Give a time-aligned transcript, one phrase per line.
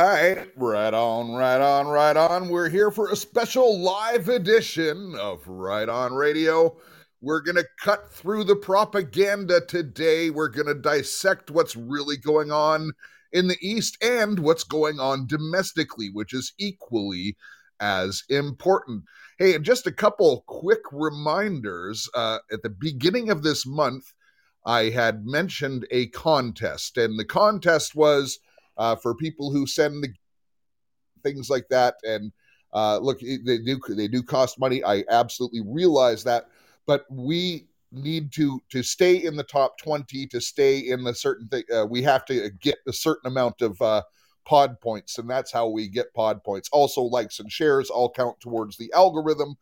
[0.00, 2.48] Right, right on, right on, right on.
[2.48, 6.76] We're here for a special live edition of Right On Radio.
[7.20, 10.30] We're going to cut through the propaganda today.
[10.30, 12.90] We're going to dissect what's really going on
[13.30, 17.36] in the East and what's going on domestically, which is equally
[17.78, 19.04] as important.
[19.38, 22.08] Hey, and just a couple quick reminders.
[22.14, 24.12] Uh, at the beginning of this month,
[24.66, 28.40] I had mentioned a contest, and the contest was
[28.76, 30.12] uh, for people who send the
[31.22, 31.96] things like that.
[32.04, 32.32] And
[32.72, 34.82] uh, look, they do they do cost money.
[34.84, 36.48] I absolutely realize that,
[36.86, 41.46] but we need to to stay in the top 20 to stay in the certain
[41.48, 44.02] thing uh, we have to get a certain amount of uh,
[44.44, 48.38] pod points and that's how we get pod points also likes and shares all count
[48.40, 49.54] towards the algorithm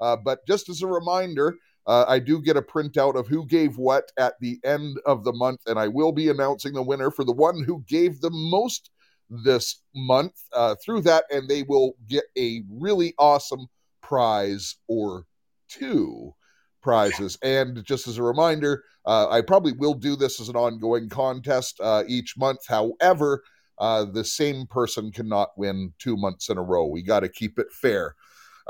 [0.00, 1.56] uh, but just as a reminder
[1.86, 5.32] uh, I do get a printout of who gave what at the end of the
[5.32, 8.90] month, and I will be announcing the winner for the one who gave the most
[9.28, 13.66] this month uh, through that, and they will get a really awesome
[14.02, 15.24] prize or
[15.68, 16.34] two
[16.82, 17.38] prizes.
[17.42, 21.80] And just as a reminder, uh, I probably will do this as an ongoing contest
[21.80, 22.60] uh, each month.
[22.68, 23.42] However,
[23.78, 26.86] uh, the same person cannot win two months in a row.
[26.86, 28.14] We got to keep it fair.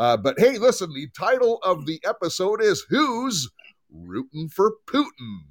[0.00, 3.50] Uh, but hey, listen, the title of the episode is Who's
[3.92, 5.42] Rooting for Putin?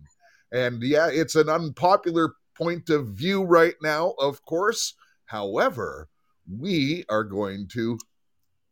[0.52, 4.96] And yeah, it's an unpopular point of view right now, of course.
[5.26, 6.10] However,
[6.52, 8.00] we are going to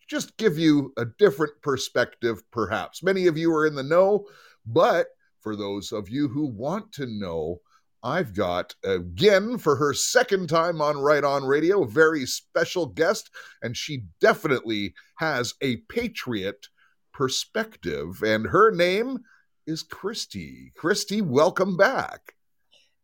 [0.10, 3.04] just give you a different perspective, perhaps.
[3.04, 4.26] Many of you are in the know,
[4.66, 5.10] but
[5.42, 7.62] for those of you who want to know,
[8.08, 13.30] I've got again for her second time on Right On Radio, a very special guest,
[13.62, 16.68] and she definitely has a patriot
[17.14, 18.24] perspective.
[18.24, 19.20] And her name
[19.66, 20.72] is Christy.
[20.78, 22.36] Christy, welcome back.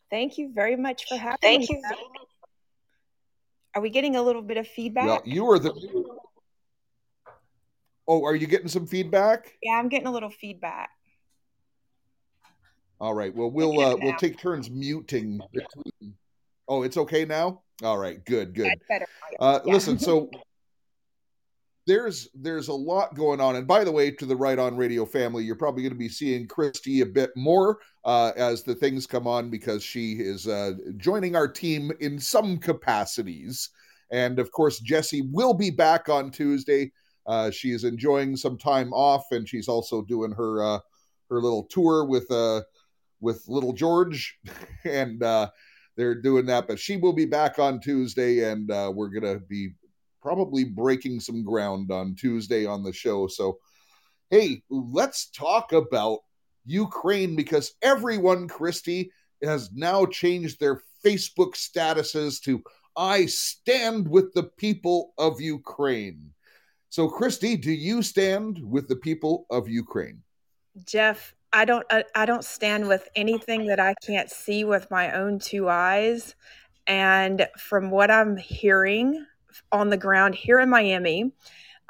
[0.10, 1.82] Thank you very much for having Thank me.
[1.86, 2.04] you.
[3.76, 5.06] Are we getting a little bit of feedback?
[5.06, 5.74] Well, you are the.
[8.08, 9.52] Oh, are you getting some feedback?
[9.62, 10.92] yeah, I'm getting a little feedback.
[13.04, 13.36] All right.
[13.36, 16.14] Well, we'll uh, we'll take turns muting between.
[16.70, 17.62] Oh, it's okay now.
[17.84, 18.24] All right.
[18.24, 18.54] Good.
[18.54, 18.80] Good.
[19.42, 20.30] Uh, Listen, so
[21.86, 25.06] there's there's a lot going on, and by the way, to the Right On Radio
[25.06, 29.06] family, you're probably going to be seeing Christy a bit more uh, as the things
[29.06, 33.70] come on because she is uh, joining our team in some capacities,
[34.12, 36.90] and of course, Jesse will be back on Tuesday.
[37.28, 40.80] Uh, she is enjoying some time off, and she's also doing her uh,
[41.30, 42.62] her little tour with uh,
[43.24, 44.38] with little George,
[44.84, 45.50] and uh,
[45.96, 46.68] they're doing that.
[46.68, 49.74] But she will be back on Tuesday, and uh, we're gonna be
[50.22, 53.28] probably breaking some ground on Tuesday on the show.
[53.28, 53.58] So,
[54.30, 56.20] hey, let's talk about
[56.66, 62.64] Ukraine because everyone, Christy, has now changed their Facebook statuses to
[62.96, 66.32] I stand with the people of Ukraine.
[66.90, 70.22] So, Christy, do you stand with the people of Ukraine?
[70.86, 75.14] Jeff, I don't I, I don't stand with anything that I can't see with my
[75.14, 76.36] own two eyes.
[76.88, 79.26] And from what I'm hearing
[79.72, 81.32] on the ground here in Miami,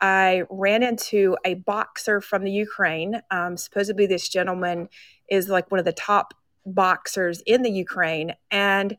[0.02, 3.22] I ran into a boxer from the Ukraine.
[3.32, 4.90] Um, supposedly, this gentleman
[5.30, 6.34] is like one of the top
[6.66, 8.34] boxers in the Ukraine.
[8.52, 8.98] And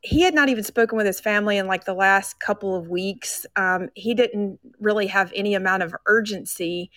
[0.00, 3.46] he had not even spoken with his family in like the last couple of weeks.
[3.56, 6.90] Um, he didn't really have any amount of urgency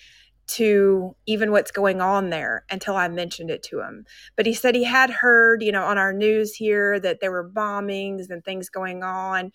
[0.47, 4.05] to even what's going on there until I mentioned it to him.
[4.35, 7.49] But he said he had heard, you know, on our news here that there were
[7.49, 9.51] bombings and things going on.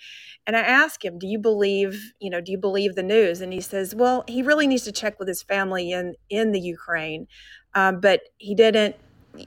[0.47, 3.53] And I asked him, "Do you believe, you know, do you believe the news?" And
[3.53, 7.27] he says, "Well, he really needs to check with his family in in the Ukraine."
[7.75, 8.97] Um, but he didn't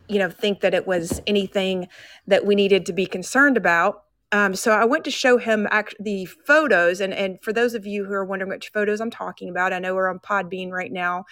[0.07, 1.87] you know think that it was anything
[2.27, 5.95] that we needed to be concerned about um, so I went to show him act-
[5.99, 9.49] the photos, and and for those of you who are wondering which photos I'm talking
[9.49, 11.25] about, I know we're on Podbean right now,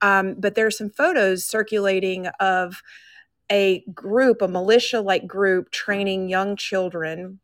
[0.00, 2.82] um, but there are some photos circulating of
[3.50, 7.38] a group, a militia-like group, training young children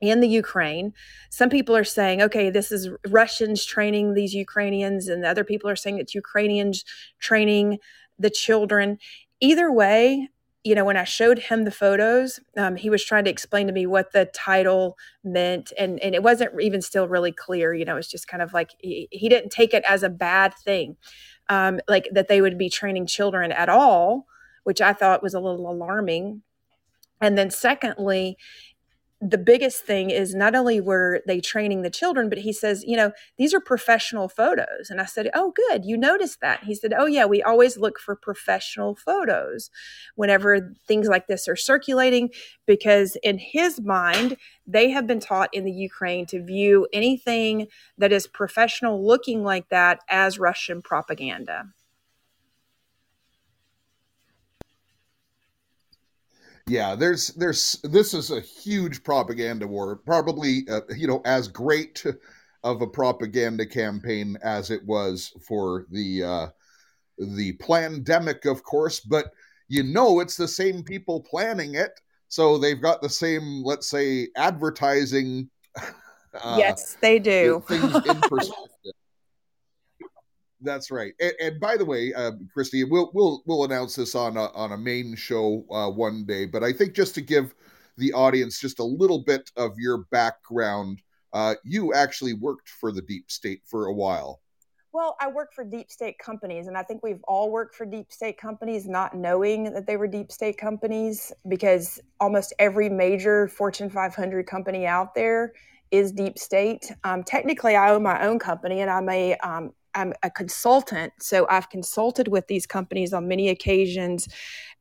[0.00, 0.94] in the Ukraine.
[1.30, 5.76] Some people are saying, okay, this is Russians training these Ukrainians, and other people are
[5.76, 6.84] saying it's Ukrainians
[7.18, 7.78] training
[8.18, 8.98] the children.
[9.40, 10.28] Either way,
[10.62, 13.72] you know, when I showed him the photos, um, he was trying to explain to
[13.72, 17.72] me what the title meant, and and it wasn't even still really clear.
[17.72, 20.54] You know, it's just kind of like he, he didn't take it as a bad
[20.54, 20.96] thing,
[21.48, 24.26] um, like that they would be training children at all,
[24.64, 26.42] which I thought was a little alarming.
[27.20, 28.36] And then secondly,
[29.22, 32.96] the biggest thing is not only were they training the children, but he says, you
[32.96, 34.88] know, these are professional photos.
[34.88, 36.64] And I said, oh, good, you noticed that.
[36.64, 39.70] He said, oh, yeah, we always look for professional photos
[40.14, 42.30] whenever things like this are circulating,
[42.66, 47.66] because in his mind, they have been taught in the Ukraine to view anything
[47.98, 51.64] that is professional looking like that as Russian propaganda.
[56.66, 59.96] Yeah, there's there's this is a huge propaganda war.
[59.96, 62.04] Probably uh, you know as great
[62.62, 66.46] of a propaganda campaign as it was for the uh,
[67.18, 69.00] the pandemic, of course.
[69.00, 69.32] But
[69.68, 74.28] you know, it's the same people planning it, so they've got the same, let's say,
[74.36, 75.50] advertising.
[76.32, 77.60] Uh, yes, they do.
[77.66, 78.92] Things in perspective.
[80.62, 81.14] That's right.
[81.20, 84.72] And, and, by the way, uh, Christy, we'll we'll we'll announce this on a, on
[84.72, 86.46] a main show uh, one day.
[86.46, 87.54] But I think just to give
[87.96, 91.00] the audience just a little bit of your background,
[91.32, 94.40] uh, you actually worked for the deep state for a while.
[94.92, 98.10] Well, I worked for deep state companies, and I think we've all worked for deep
[98.10, 103.88] state companies, not knowing that they were deep state companies, because almost every major Fortune
[103.88, 105.52] 500 company out there
[105.92, 106.90] is deep state.
[107.04, 111.46] Um, technically, I own my own company, and I'm a um, I'm a consultant, so
[111.48, 114.28] I've consulted with these companies on many occasions.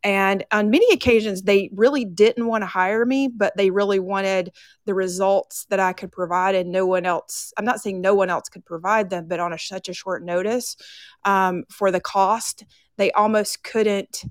[0.03, 4.53] And on many occasions, they really didn't want to hire me, but they really wanted
[4.85, 7.53] the results that I could provide, and no one else.
[7.57, 10.23] I'm not saying no one else could provide them, but on a, such a short
[10.23, 10.77] notice
[11.25, 12.65] um, for the cost,
[12.97, 14.23] they almost couldn't.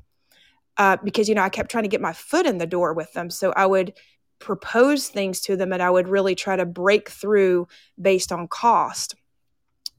[0.76, 3.12] Uh, because you know, I kept trying to get my foot in the door with
[3.12, 3.94] them, so I would
[4.38, 7.66] propose things to them, and I would really try to break through
[8.00, 9.16] based on cost.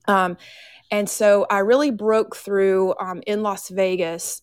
[0.09, 0.37] Um,
[0.91, 4.41] and so I really broke through um, in Las Vegas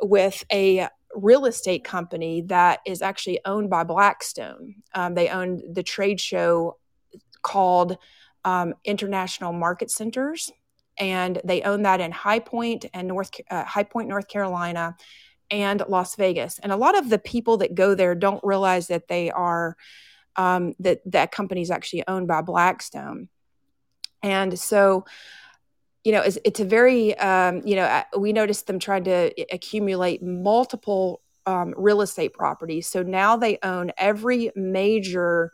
[0.00, 4.76] with a real estate company that is actually owned by Blackstone.
[4.94, 6.78] Um, they own the trade show
[7.42, 7.98] called
[8.44, 10.50] um, International Market Centers,
[10.98, 14.96] and they own that in High Point and North uh, High Point, North Carolina,
[15.50, 16.58] and Las Vegas.
[16.60, 19.76] And a lot of the people that go there don't realize that they are
[20.36, 23.28] um, that that company is actually owned by Blackstone.
[24.22, 25.04] And so,
[26.04, 30.22] you know, it's, it's a very, um, you know, we noticed them trying to accumulate
[30.22, 32.86] multiple um, real estate properties.
[32.86, 35.52] So now they own every major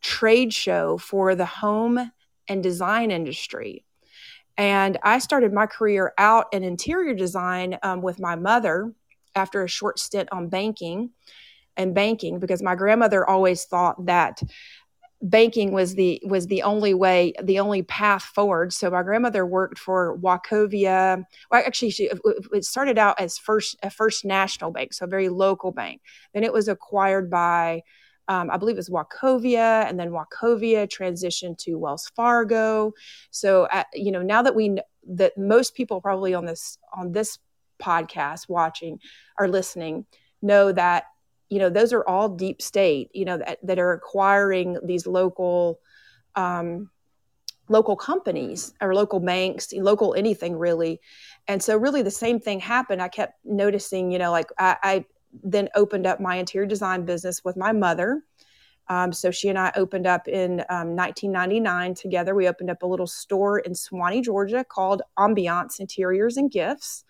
[0.00, 2.10] trade show for the home
[2.48, 3.84] and design industry.
[4.56, 8.92] And I started my career out in interior design um, with my mother
[9.34, 11.10] after a short stint on banking
[11.76, 14.42] and banking because my grandmother always thought that
[15.20, 18.72] banking was the was the only way the only path forward.
[18.72, 21.24] So my grandmother worked for wachovia.
[21.50, 22.10] Well actually she
[22.52, 26.02] it started out as first a first national bank so a very local bank.
[26.34, 27.82] Then it was acquired by
[28.28, 32.92] um, i believe it was wachovia and then wachovia transitioned to wells fargo.
[33.30, 34.78] So uh, you know now that we
[35.08, 37.38] that most people probably on this on this
[37.82, 38.98] podcast watching
[39.38, 40.06] or listening
[40.42, 41.04] know that
[41.48, 45.80] you know those are all deep state you know that, that are acquiring these local
[46.34, 46.90] um,
[47.68, 51.00] local companies or local banks local anything really.
[51.46, 53.02] And so really the same thing happened.
[53.02, 55.04] I kept noticing you know like i, I
[55.44, 58.22] then opened up my interior design business with my mother.
[58.90, 62.34] Um, so she and i opened up in um, 1999 together.
[62.34, 67.04] We opened up a little store in suwanee georgia called ambiance interiors and gifts.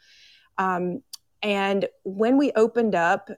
[0.59, 1.03] Um,
[1.41, 3.31] and when we opened up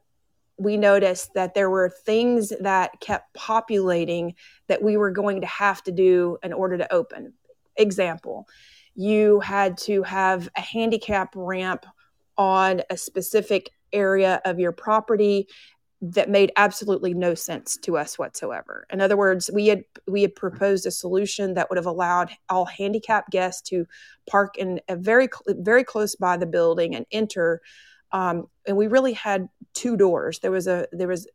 [0.61, 4.35] we noticed that there were things that kept populating
[4.67, 7.33] that we were going to have to do in order to open.
[7.77, 8.47] Example,
[8.95, 11.87] you had to have a handicap ramp
[12.37, 15.49] on a specific area of your property
[16.03, 18.87] that made absolutely no sense to us whatsoever.
[18.91, 22.67] In other words, we had we had proposed a solution that would have allowed all
[22.67, 23.87] handicapped guests to
[24.29, 27.63] park in a very very close by the building and enter
[28.13, 30.41] um, and we really had two doors.
[30.41, 31.27] There was a there was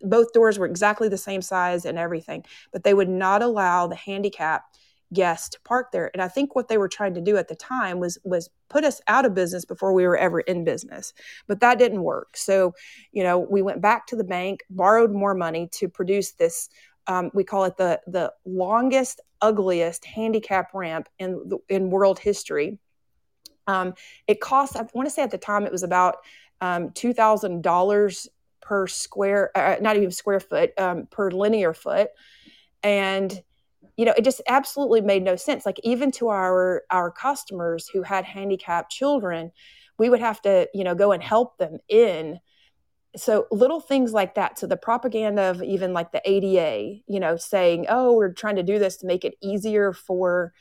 [0.00, 3.96] both doors were exactly the same size and everything, but they would not allow the
[3.96, 4.64] handicap
[5.12, 6.10] guest to park there.
[6.12, 8.84] And I think what they were trying to do at the time was was put
[8.84, 11.12] us out of business before we were ever in business.
[11.46, 12.36] But that didn't work.
[12.36, 12.74] So,
[13.12, 16.68] you know, we went back to the bank, borrowed more money to produce this.
[17.06, 22.78] Um, we call it the the longest, ugliest handicap ramp in in world history
[23.68, 23.94] um,
[24.26, 26.16] it costs, I want to say at the time it was about
[26.60, 28.28] um, $2,000
[28.60, 32.08] per square, uh, not even square foot, um, per linear foot.
[32.82, 33.42] And,
[33.96, 35.66] you know, it just absolutely made no sense.
[35.66, 39.52] Like even to our, our customers who had handicapped children,
[39.98, 42.40] we would have to, you know, go and help them in
[43.16, 47.38] so little things like that so the propaganda of even like the ada you know
[47.38, 50.52] saying oh we're trying to do this to make it easier for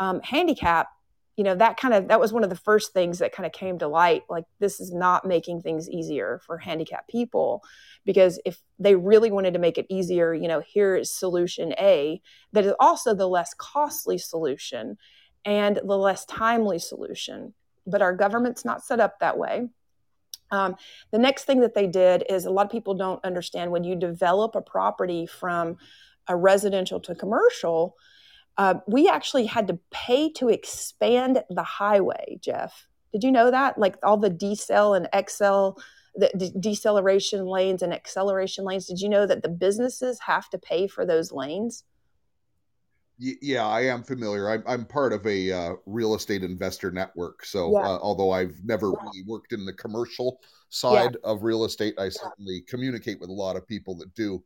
[0.00, 0.88] um, handicap
[1.36, 3.52] you know that kind of that was one of the first things that kind of
[3.52, 7.62] came to light like this is not making things easier for handicapped people
[8.04, 12.20] because if they really wanted to make it easier you know here is solution a
[12.52, 14.98] that is also the less costly solution
[15.44, 17.54] and the less timely solution.
[17.86, 19.68] But our government's not set up that way.
[20.50, 20.76] Um,
[21.10, 23.96] the next thing that they did is a lot of people don't understand when you
[23.96, 25.78] develop a property from
[26.28, 27.96] a residential to commercial
[28.58, 32.86] uh, we actually had to pay to expand the highway, Jeff.
[33.12, 33.78] Did you know that?
[33.78, 35.78] Like all the decel and excel,
[36.14, 38.86] the de- deceleration lanes and acceleration lanes.
[38.86, 41.84] Did you know that the businesses have to pay for those lanes?
[43.18, 44.50] Yeah, I am familiar.
[44.50, 47.44] I'm, I'm part of a uh, real estate investor network.
[47.44, 47.86] So, yeah.
[47.86, 49.02] uh, although I've never yeah.
[49.02, 50.40] really worked in the commercial
[50.70, 51.30] side yeah.
[51.30, 54.42] of real estate, I certainly communicate with a lot of people that do.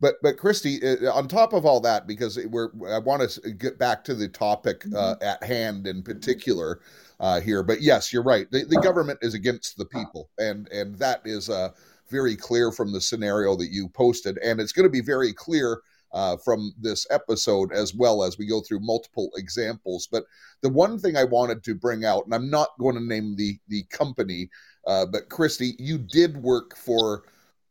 [0.00, 3.78] But but Christy, uh, on top of all that, because we're I want to get
[3.78, 5.24] back to the topic uh, mm-hmm.
[5.24, 6.80] at hand in particular
[7.20, 7.62] uh, here.
[7.62, 8.50] But yes, you're right.
[8.50, 11.70] The, the, government is against the people, and and that is uh,
[12.08, 15.82] very clear from the scenario that you posted, and it's going to be very clear.
[16.12, 20.08] Uh, from this episode, as well as we go through multiple examples.
[20.10, 20.24] But
[20.60, 23.60] the one thing I wanted to bring out, and I'm not going to name the
[23.68, 24.50] the company,
[24.88, 27.22] uh, but Christy, you did work for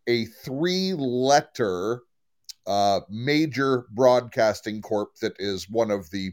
[0.07, 2.03] a three letter
[2.69, 6.31] uh, major broadcasting corp that is one of the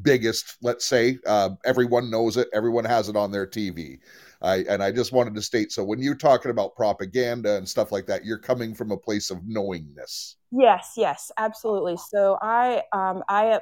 [0.00, 1.18] biggest, let's say.
[1.26, 3.98] Uh, everyone knows it, everyone has it on their TV.
[4.40, 7.92] I, and I just wanted to state so when you're talking about propaganda and stuff
[7.92, 10.36] like that, you're coming from a place of knowingness.
[10.50, 11.98] Yes, yes, absolutely.
[11.98, 13.60] So I, um, I,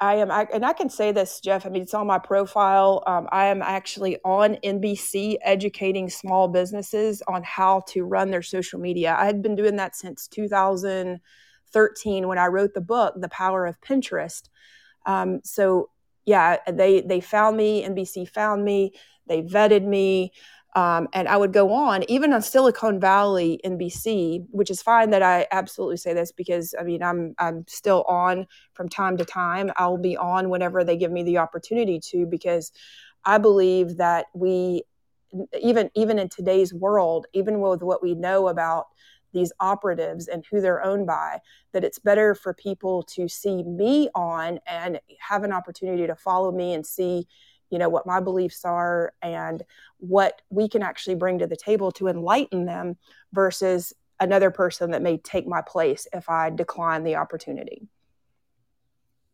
[0.00, 1.66] I am, I, and I can say this, Jeff.
[1.66, 3.04] I mean, it's on my profile.
[3.06, 8.80] Um, I am actually on NBC educating small businesses on how to run their social
[8.80, 9.16] media.
[9.16, 11.20] I had been doing that since 2000-
[11.72, 14.48] 13 when I wrote the book, The Power of Pinterest.
[15.06, 15.90] Um, so
[16.26, 17.84] yeah, they they found me.
[17.84, 18.92] NBC found me.
[19.26, 20.32] They vetted me.
[20.76, 25.22] Um, and I would go on, even on Silicon Valley, NBC, which is fine that
[25.22, 29.72] I absolutely say this because I mean I'm I'm still on from time to time.
[29.76, 32.70] I'll be on whenever they give me the opportunity to because
[33.24, 34.84] I believe that we
[35.60, 38.86] even even in today's world, even with what we know about
[39.32, 41.38] these operatives and who they're owned by
[41.72, 46.50] that it's better for people to see me on and have an opportunity to follow
[46.52, 47.26] me and see
[47.70, 49.62] you know what my beliefs are and
[49.98, 52.96] what we can actually bring to the table to enlighten them
[53.32, 57.86] versus another person that may take my place if i decline the opportunity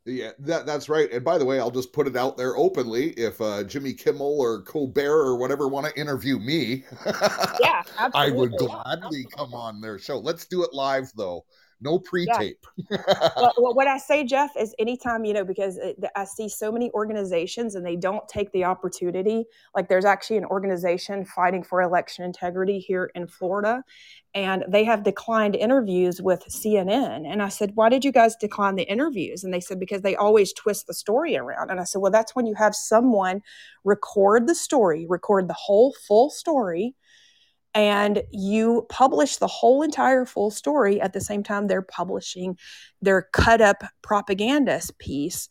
[0.06, 1.10] yeah, that that's right.
[1.12, 3.10] And by the way, I'll just put it out there openly.
[3.10, 6.84] If uh, Jimmy Kimmel or Colbert or whatever want to interview me,
[7.60, 7.82] yeah,
[8.14, 10.18] I would gladly come on their show.
[10.18, 11.44] Let's do it live though
[11.80, 12.64] no pre-tape.
[12.90, 12.96] Yeah.
[13.36, 16.72] well, well, what I say, Jeff, is anytime you know because it, I see so
[16.72, 19.44] many organizations and they don't take the opportunity.
[19.74, 23.82] Like there's actually an organization fighting for election integrity here in Florida,
[24.34, 27.30] and they have declined interviews with CNN.
[27.30, 29.44] And I said, why did you guys decline the interviews?
[29.44, 31.70] And they said because they always twist the story around.
[31.70, 33.42] And I said, well, that's when you have someone
[33.84, 36.94] record the story, record the whole full story
[37.76, 42.56] and you publish the whole entire full story at the same time they're publishing
[43.02, 45.48] their cut up propagandist piece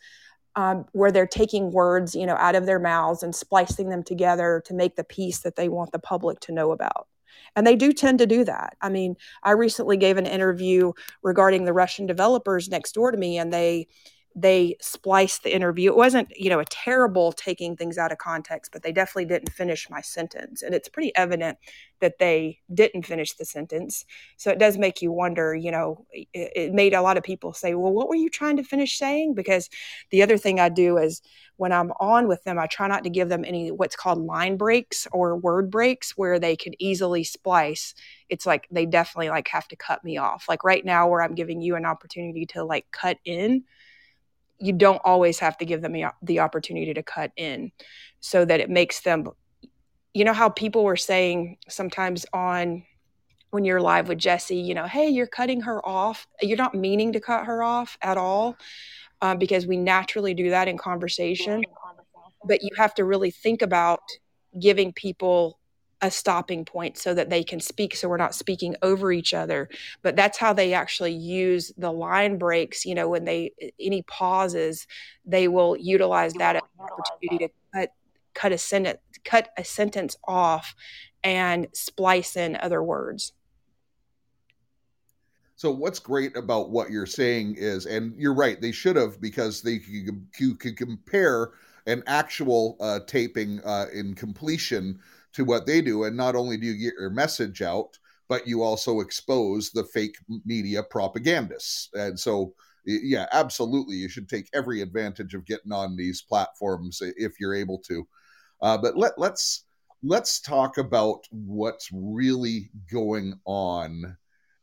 [0.56, 4.62] um, where they're taking words you know out of their mouths and splicing them together
[4.66, 7.08] to make the piece that they want the public to know about.
[7.56, 8.76] And they do tend to do that.
[8.82, 13.38] I mean i recently gave an interview regarding the russian developers next door to me
[13.38, 13.88] and they
[14.38, 15.90] they spliced the interview.
[15.90, 19.54] It wasn't, you know, a terrible taking things out of context, but they definitely didn't
[19.54, 20.62] finish my sentence.
[20.62, 21.58] And it's pretty evident
[22.02, 24.04] that they didn't finish the sentence.
[24.36, 27.54] So it does make you wonder, you know, it, it made a lot of people
[27.54, 29.36] say, well, what were you trying to finish saying?
[29.36, 29.70] Because
[30.10, 31.22] the other thing I do is
[31.56, 34.58] when I'm on with them, I try not to give them any what's called line
[34.58, 37.94] breaks or word breaks where they can easily splice.
[38.28, 40.50] It's like they definitely like have to cut me off.
[40.50, 43.64] Like right now where I'm giving you an opportunity to like cut in
[44.60, 47.72] you don't always have to give them the opportunity to cut in
[48.20, 49.30] so that it makes them
[50.14, 52.84] you know how people were saying sometimes on
[53.56, 56.28] when you're live with Jesse, you know, hey, you're cutting her off.
[56.42, 58.58] You're not meaning to cut her off at all
[59.22, 61.64] uh, because we naturally do that in conversation.
[62.44, 64.02] But you have to really think about
[64.60, 65.58] giving people
[66.02, 69.70] a stopping point so that they can speak so we're not speaking over each other.
[70.02, 74.88] But that's how they actually use the line breaks you know when they any pauses
[75.26, 77.90] they will utilize that opportunity to cut
[78.34, 80.76] cut a sentence cut a sentence off
[81.24, 83.34] and splice in other words.
[85.58, 89.62] So what's great about what you're saying is, and you're right, they should have because
[89.62, 91.52] they could, you could compare
[91.88, 95.00] an actual uh, taping uh, in completion
[95.36, 98.64] to what they do, and not only do you get your message out, but you
[98.64, 101.90] also expose the fake media propagandists.
[101.94, 102.54] And so,
[102.86, 107.80] yeah, absolutely, you should take every advantage of getting on these platforms if you're able
[107.80, 108.08] to.
[108.62, 109.66] Uh, but let let's
[110.04, 114.18] let's talk about what's really going on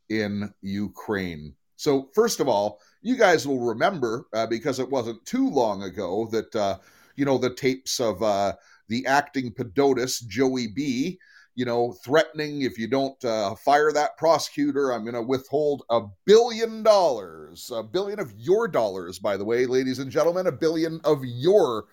[0.09, 1.53] in Ukraine.
[1.75, 6.27] So, first of all, you guys will remember uh, because it wasn't too long ago
[6.31, 6.77] that uh,
[7.15, 8.53] you know the tapes of uh,
[8.87, 11.19] the acting POTUS Joey B.
[11.55, 16.01] You know, threatening if you don't uh, fire that prosecutor, I'm going to withhold a
[16.25, 20.99] billion dollars, a billion of your dollars, by the way, ladies and gentlemen, a billion
[21.03, 21.85] of your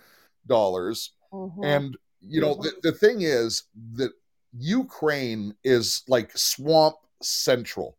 [0.46, 1.12] dollars.
[1.30, 1.62] Mm-hmm.
[1.62, 3.64] And you know, the, the thing is
[3.96, 4.12] that
[4.58, 7.98] Ukraine is like swamp central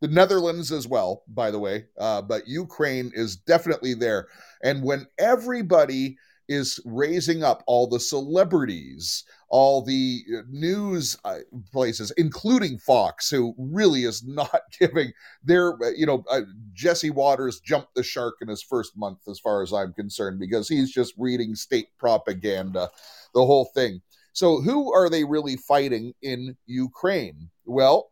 [0.00, 4.28] the Netherlands as well, by the way, uh, but Ukraine is definitely there.
[4.62, 6.16] And when everybody
[6.50, 11.38] is raising up all the celebrities, all the uh, news uh,
[11.70, 15.12] places, including Fox, who really is not giving
[15.44, 16.40] their, uh, you know, uh,
[16.72, 20.68] Jesse Watters jumped the shark in his first month, as far as I'm concerned, because
[20.68, 22.90] he's just reading state propaganda,
[23.32, 24.02] the whole thing.
[24.32, 27.48] So, who are they really fighting in Ukraine?
[27.64, 28.10] Well,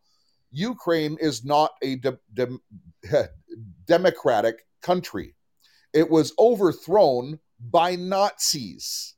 [0.51, 2.59] Ukraine is not a de- de-
[3.85, 5.35] democratic country.
[5.93, 9.15] It was overthrown by Nazis.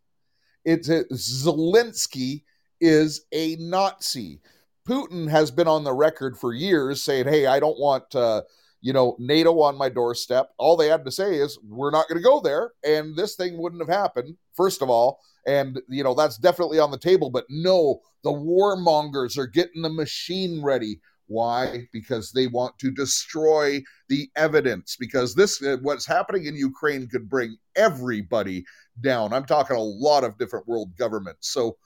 [0.66, 2.44] It's a, Zelensky
[2.80, 4.42] is a Nazi.
[4.88, 8.42] Putin has been on the record for years saying, "Hey, I don't want uh,
[8.82, 12.18] you know NATO on my doorstep." All they had to say is, "We're not going
[12.18, 14.38] to go there," and this thing wouldn't have happened.
[14.54, 17.30] First of all, and you know that's definitely on the table.
[17.30, 21.00] But no, the warmongers are getting the machine ready.
[21.32, 21.88] Why?
[21.94, 24.98] Because they want to destroy the evidence.
[25.00, 28.66] Because this, uh, what's happening in Ukraine, could bring everybody
[29.00, 29.32] down.
[29.32, 31.54] I'm talking a lot of different world governments.
[31.54, 31.78] So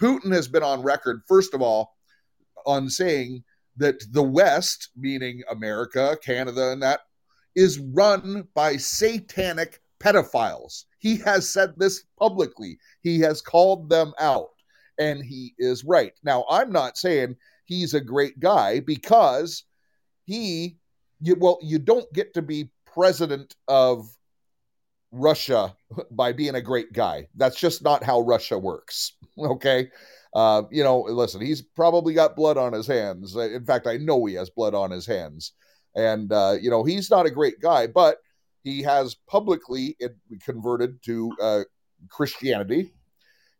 [0.00, 1.94] Putin has been on record, first of all,
[2.66, 3.44] on saying
[3.76, 7.00] that the West, meaning America, Canada, and that,
[7.54, 10.84] is run by satanic pedophiles.
[10.98, 12.78] He has said this publicly.
[13.02, 14.50] He has called them out,
[14.98, 16.12] and he is right.
[16.24, 17.36] Now, I'm not saying
[17.70, 19.64] he's a great guy because
[20.26, 20.76] he
[21.20, 24.04] you, well you don't get to be president of
[25.12, 25.74] Russia
[26.10, 27.28] by being a great guy.
[27.36, 29.12] That's just not how Russia works.
[29.38, 29.88] Okay.
[30.34, 33.34] Uh, you know, listen, he's probably got blood on his hands.
[33.36, 35.52] In fact, I know he has blood on his hands.
[35.96, 38.18] And, uh, you know, he's not a great guy, but
[38.62, 39.96] he has publicly
[40.44, 41.60] converted to uh,
[42.10, 42.92] Christianity.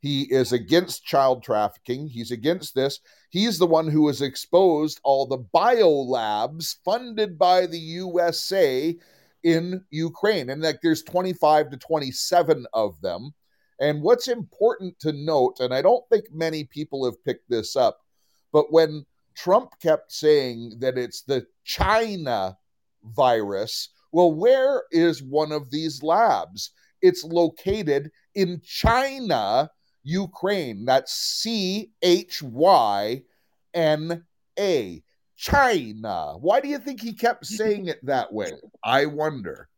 [0.01, 2.09] He is against child trafficking.
[2.09, 3.01] He's against this.
[3.29, 8.97] He's the one who has exposed all the biolabs funded by the USA
[9.43, 10.51] in Ukraine.
[10.51, 13.35] And like there's 25 to 27 of them.
[13.79, 18.01] And what's important to note, and I don't think many people have picked this up,
[18.53, 22.59] but when Trump kept saying that it's the China
[23.05, 26.73] virus, well, where is one of these labs?
[27.01, 29.71] It's located in China
[30.03, 30.85] Ukraine.
[30.85, 33.23] That's C H Y
[33.75, 34.25] N
[34.59, 35.03] A.
[35.37, 36.35] China.
[36.39, 38.53] Why do you think he kept saying it that way?
[38.85, 39.69] I wonder.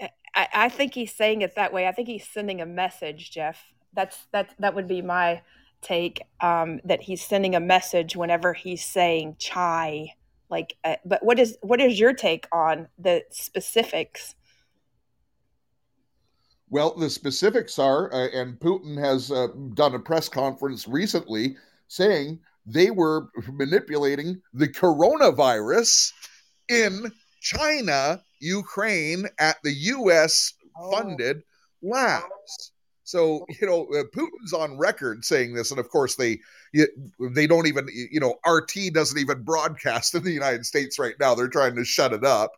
[0.00, 1.86] I, I think he's saying it that way.
[1.86, 3.62] I think he's sending a message, Jeff.
[3.92, 5.42] That's that that would be my
[5.82, 6.22] take.
[6.40, 10.14] Um, that he's sending a message whenever he's saying chai.
[10.48, 14.34] Like, uh, but what is what is your take on the specifics?
[16.68, 21.56] Well, the specifics are, uh, and Putin has uh, done a press conference recently
[21.88, 26.12] saying they were manipulating the coronavirus
[26.68, 30.54] in China, Ukraine, at the U.S.
[30.90, 31.42] funded
[31.84, 31.88] oh.
[31.88, 32.72] labs.
[33.04, 36.40] So you know, uh, Putin's on record saying this, and of course they
[36.74, 41.34] they don't even you know RT doesn't even broadcast in the United States right now.
[41.34, 42.50] They're trying to shut it up.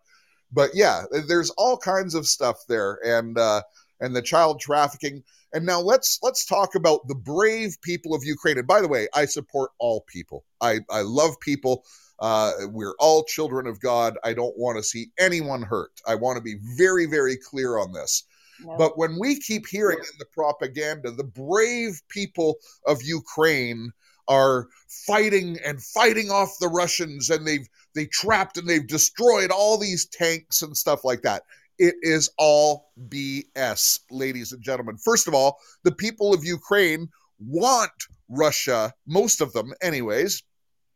[0.51, 3.61] But yeah, there's all kinds of stuff there, and uh,
[4.01, 5.23] and the child trafficking.
[5.53, 8.59] And now let's let's talk about the brave people of Ukraine.
[8.59, 10.45] And by the way, I support all people.
[10.61, 11.85] I I love people.
[12.21, 14.19] Uh, we're all children of God.
[14.25, 15.93] I don't want to see anyone hurt.
[16.07, 18.25] I want to be very very clear on this.
[18.61, 18.77] No.
[18.77, 22.57] But when we keep hearing in the propaganda, the brave people
[22.87, 23.93] of Ukraine
[24.27, 24.69] are
[25.07, 30.07] fighting and fighting off the Russians, and they've they trapped and they've destroyed all these
[30.07, 31.43] tanks and stuff like that.
[31.79, 34.97] It is all BS, ladies and gentlemen.
[34.97, 37.93] First of all, the people of Ukraine want
[38.29, 40.43] Russia, most of them, anyways,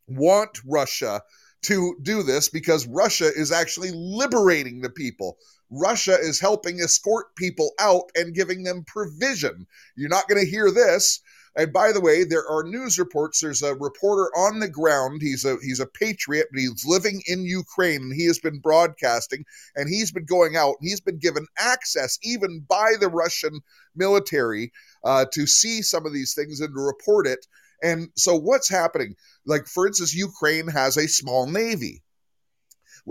[0.09, 1.23] want Russia
[1.63, 5.39] to do this because Russia is actually liberating the people.
[5.71, 9.67] Russia is helping escort people out and giving them provision.
[9.97, 11.21] You're not going to hear this.
[11.55, 13.41] And by the way, there are news reports.
[13.41, 15.21] There's a reporter on the ground.
[15.21, 19.45] He's a he's a patriot, but he's living in Ukraine, and he has been broadcasting,
[19.77, 23.61] and he's been going out, and he's been given access even by the Russian
[23.95, 24.73] military
[25.05, 27.47] uh, to see some of these things and to report it.
[27.83, 29.17] And so, what's happening?
[29.45, 32.03] Like, for instance, Ukraine has a small navy.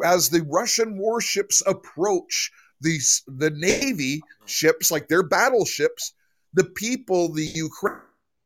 [0.04, 6.13] As the Russian warships approach these the navy ships, like their battleships,
[6.54, 7.45] the people, the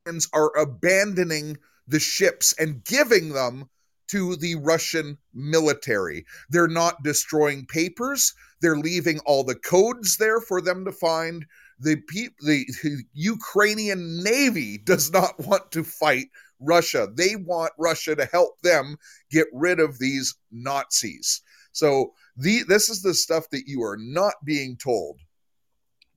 [0.06, 3.68] Ukrainians, are abandoning the ships and giving them
[4.08, 6.24] to the Russian military.
[6.48, 8.32] They're not destroying papers.
[8.60, 11.44] They're leaving all the codes there for them to find
[11.80, 11.96] the
[12.40, 12.66] the
[13.14, 16.28] Ukrainian Navy does not want to fight
[16.60, 17.08] Russia.
[17.12, 18.96] They want Russia to help them
[19.30, 21.42] get rid of these Nazis.
[21.72, 25.18] So the this is the stuff that you are not being told.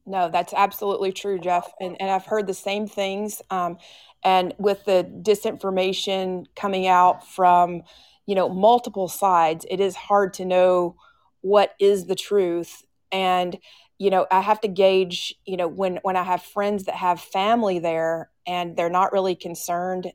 [0.10, 1.72] No, that's absolutely true, Jeff.
[1.80, 3.42] And, and I've heard the same things.
[3.52, 3.78] Um,
[4.24, 7.84] and with the disinformation coming out from,
[8.26, 10.96] you know, multiple sides, it is hard to know
[11.42, 12.84] what is the truth.
[13.12, 13.58] And
[14.02, 17.20] you know i have to gauge you know when when i have friends that have
[17.20, 20.12] family there and they're not really concerned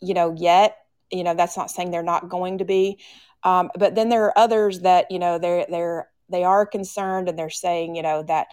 [0.00, 0.78] you know yet
[1.12, 2.98] you know that's not saying they're not going to be
[3.44, 7.38] um, but then there are others that you know they're they're they are concerned and
[7.38, 8.48] they're saying you know that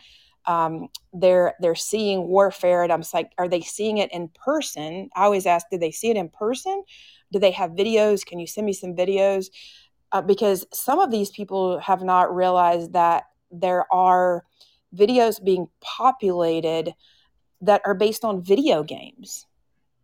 [0.46, 5.24] um, they're they're seeing warfare and i'm like are they seeing it in person i
[5.24, 6.84] always ask did they see it in person
[7.32, 9.48] do they have videos can you send me some videos
[10.12, 14.44] uh, because some of these people have not realized that there are
[14.96, 16.94] videos being populated
[17.62, 19.48] that are based on video games.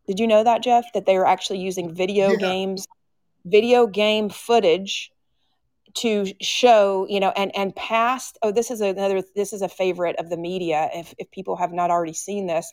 [0.08, 0.86] Did you know that, Jeff?
[0.93, 2.38] That they are actually using video yeah.
[2.38, 2.88] games,
[3.45, 5.12] video game footage
[5.95, 8.38] to show, you know, and and past.
[8.41, 9.21] Oh, this is another.
[9.36, 10.89] This is a favorite of the media.
[10.93, 12.71] If if people have not already seen this,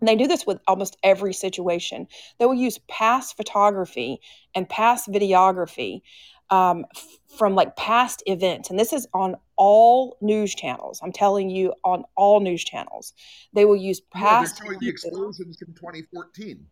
[0.00, 2.06] and they do this with almost every situation.
[2.38, 4.20] They will use past photography
[4.54, 6.00] and past videography
[6.48, 6.84] um,
[7.38, 8.70] from like past events.
[8.70, 11.00] And this is on all news channels.
[11.02, 13.12] I'm telling you, on all news channels.
[13.52, 14.60] They will use past.
[14.64, 16.66] Yeah, the explosions from 2014.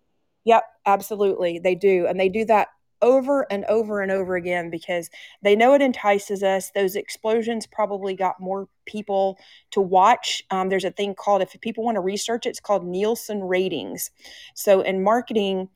[0.44, 1.58] Yep, absolutely.
[1.58, 2.06] They do.
[2.06, 2.68] And they do that
[3.00, 5.10] over and over and over again because
[5.42, 6.70] they know it entices us.
[6.74, 9.38] Those explosions probably got more people
[9.72, 10.42] to watch.
[10.50, 14.10] Um, there's a thing called, if people want to research it, it's called Nielsen ratings.
[14.54, 15.68] So in marketing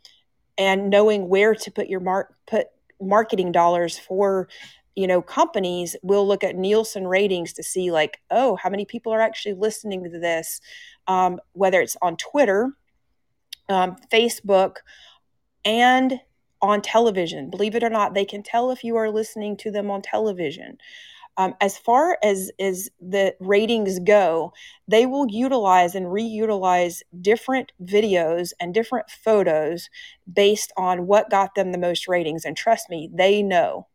[0.58, 2.66] and knowing where to put your mark, put
[3.00, 4.48] marketing dollars for
[4.94, 9.12] you know companies will look at nielsen ratings to see like oh how many people
[9.12, 10.60] are actually listening to this
[11.08, 12.70] um, whether it's on twitter
[13.68, 14.76] um, facebook
[15.64, 16.20] and
[16.62, 19.90] on television believe it or not they can tell if you are listening to them
[19.90, 20.78] on television
[21.36, 24.52] um, as far as as the ratings go,
[24.86, 29.88] they will utilize and reutilize different videos and different photos
[30.30, 32.44] based on what got them the most ratings.
[32.44, 33.86] And trust me, they know.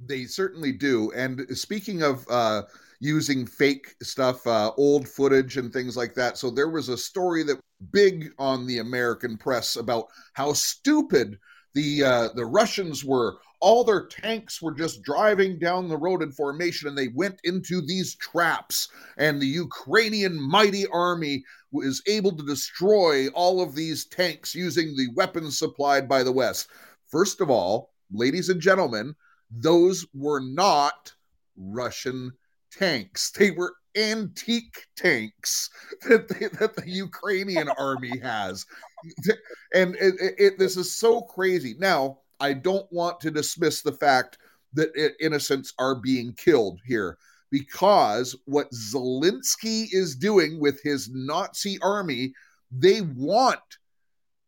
[0.00, 1.12] They certainly do.
[1.12, 2.62] And speaking of uh,
[3.00, 7.42] using fake stuff, uh, old footage, and things like that, so there was a story
[7.44, 7.60] that
[7.92, 11.38] big on the American press about how stupid
[11.74, 13.38] the uh, the Russians were.
[13.60, 17.80] All their tanks were just driving down the road in formation and they went into
[17.80, 18.88] these traps.
[19.16, 25.08] And the ukrainian mighty army was able to destroy all of these tanks using the
[25.14, 26.68] weapons supplied by the west.
[27.10, 29.14] First of all ladies and gentlemen
[29.50, 31.12] those were not
[31.56, 32.32] russian
[32.70, 33.32] tanks.
[33.38, 35.70] They were antique tanks
[36.08, 38.66] that, that the ukrainian army has.
[39.74, 41.76] And it, it, it, this is so crazy.
[41.78, 44.38] Now I don't want to dismiss the fact
[44.74, 47.18] that innocents are being killed here
[47.50, 52.32] because what Zelensky is doing with his Nazi army,
[52.70, 53.60] they want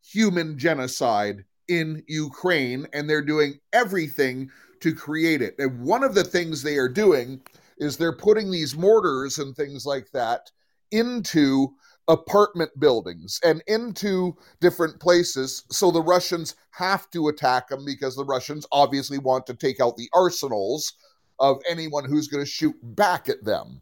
[0.04, 4.50] human genocide in Ukraine and they're doing everything
[4.80, 5.54] to create it.
[5.58, 7.40] And one of the things they are doing
[7.78, 10.50] is they're putting these mortars and things like that
[10.90, 11.68] into
[12.08, 15.64] apartment buildings and into different places.
[15.70, 19.96] So the Russians have to attack them because the Russians obviously want to take out
[19.96, 20.94] the arsenals
[21.38, 23.80] of anyone who's going to shoot back at them.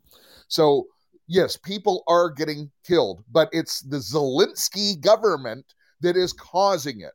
[0.49, 0.89] So,
[1.27, 7.13] yes, people are getting killed, but it's the Zelensky government that is causing it.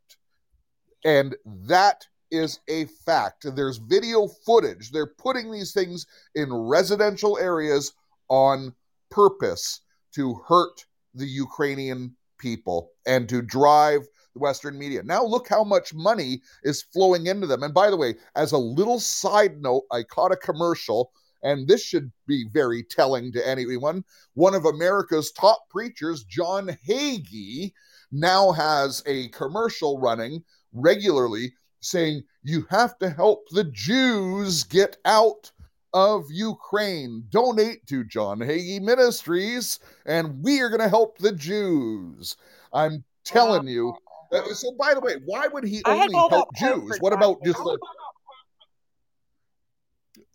[1.03, 3.45] And that is a fact.
[3.55, 4.91] There's video footage.
[4.91, 7.93] They're putting these things in residential areas
[8.29, 8.73] on
[9.09, 9.81] purpose
[10.15, 14.01] to hurt the Ukrainian people and to drive
[14.33, 15.03] the Western media.
[15.03, 17.63] Now look how much money is flowing into them.
[17.63, 21.11] And by the way, as a little side note, I caught a commercial,
[21.43, 24.03] and this should be very telling to anyone.
[24.33, 27.73] One of America's top preachers, John Hagee,
[28.11, 35.51] now has a commercial running regularly saying, You have to help the Jews get out
[35.93, 37.25] of Ukraine.
[37.29, 42.37] Donate to John Hagee Ministries, and we are going to help the Jews.
[42.73, 43.93] I'm telling you.
[44.31, 46.97] Uh, so, by the way, why would he only help Jews?
[46.99, 47.77] What about just the.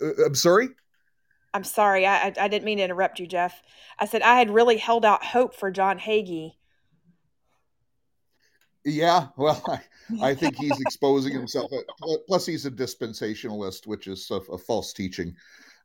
[0.02, 0.68] Uh, I'm sorry?
[1.54, 2.06] I'm sorry.
[2.06, 3.62] I, I didn't mean to interrupt you, Jeff.
[3.98, 6.52] I said I had really held out hope for John Hagee.
[8.84, 9.80] Yeah, well, I,
[10.22, 11.72] I think he's exposing himself.
[11.72, 15.34] Uh, plus, he's a dispensationalist, which is a, a false teaching.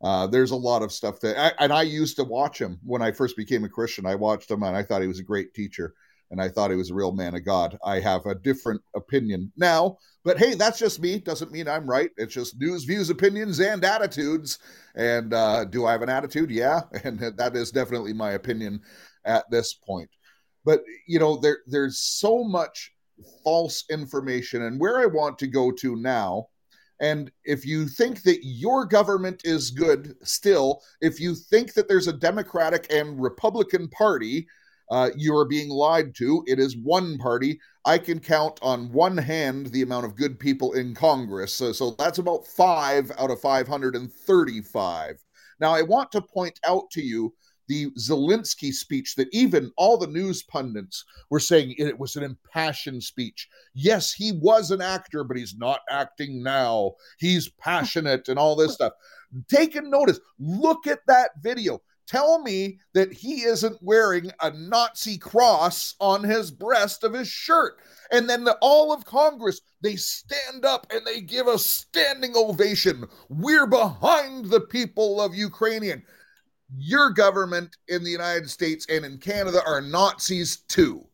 [0.04, 3.02] Uh, there's a lot of stuff that, I, and I used to watch him when
[3.02, 4.06] I first became a Christian.
[4.06, 5.94] I watched him, and I thought he was a great teacher
[6.32, 7.78] and I thought he was a real man of God.
[7.84, 11.20] I have a different opinion now, but hey, that's just me.
[11.20, 12.10] Doesn't mean I'm right.
[12.18, 14.58] It's just news, views, opinions, and attitudes.
[14.96, 16.50] And uh, do I have an attitude?
[16.50, 18.82] Yeah, and that is definitely my opinion
[19.26, 20.10] at this point.
[20.64, 22.94] But you know, there there's so much
[23.44, 26.48] false information, and where I want to go to now.
[27.00, 32.08] And if you think that your government is good still, if you think that there's
[32.08, 34.48] a Democratic and Republican Party,
[34.92, 36.44] uh, you are being lied to.
[36.48, 37.60] It is one party.
[37.86, 41.54] I can count on one hand the amount of good people in Congress.
[41.54, 45.24] So, so that's about five out of 535.
[45.60, 47.34] Now, I want to point out to you
[47.72, 53.02] the Zelensky speech that even all the news pundits were saying it was an impassioned
[53.02, 53.48] speech.
[53.74, 56.96] Yes, he was an actor, but he's not acting now.
[57.18, 58.92] He's passionate and all this stuff.
[59.48, 60.20] Take a notice.
[60.38, 61.82] Look at that video.
[62.08, 67.76] Tell me that he isn't wearing a Nazi cross on his breast of his shirt.
[68.12, 73.06] And then the, all of Congress, they stand up and they give a standing ovation.
[73.30, 76.04] We're behind the people of Ukrainian.
[76.78, 81.06] Your government in the United States and in Canada are Nazis too.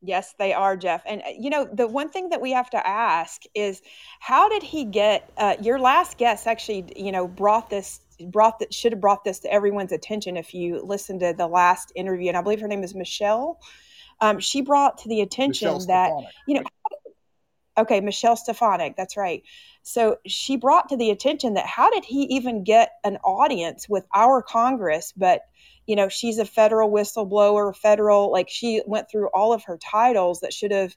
[0.00, 1.02] Yes, they are, Jeff.
[1.06, 3.82] And uh, you know, the one thing that we have to ask is,
[4.20, 5.30] how did he get?
[5.36, 9.40] Uh, your last guest actually, you know, brought this brought that should have brought this
[9.40, 10.36] to everyone's attention.
[10.36, 13.60] If you listened to the last interview, and I believe her name is Michelle,
[14.20, 16.62] um, she brought to the attention Michelle that Stefanik, you know.
[17.78, 19.42] Okay, Michelle Stefanik, that's right.
[19.82, 24.04] So she brought to the attention that how did he even get an audience with
[24.14, 25.12] our Congress?
[25.16, 25.42] But
[25.88, 30.40] you know she's a federal whistleblower federal like she went through all of her titles
[30.40, 30.94] that should have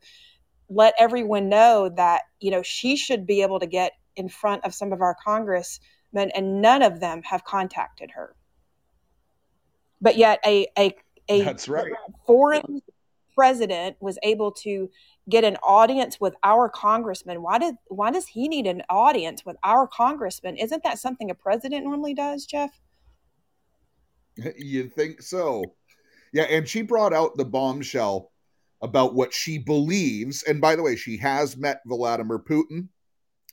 [0.70, 4.76] let everyone know that you know she should be able to get in front of
[4.76, 8.36] some of our congressmen and none of them have contacted her
[10.02, 10.94] but yet a a,
[11.30, 11.94] a that's right
[12.28, 12.82] foreign
[13.34, 14.89] president was able to
[15.29, 19.55] get an audience with our congressman why did why does he need an audience with
[19.63, 22.81] our congressman isn't that something a president normally does jeff
[24.57, 25.63] you think so?
[26.34, 28.31] Yeah, and she brought out the bombshell
[28.81, 30.43] about what she believes.
[30.43, 32.88] And by the way, she has met Vladimir Putin.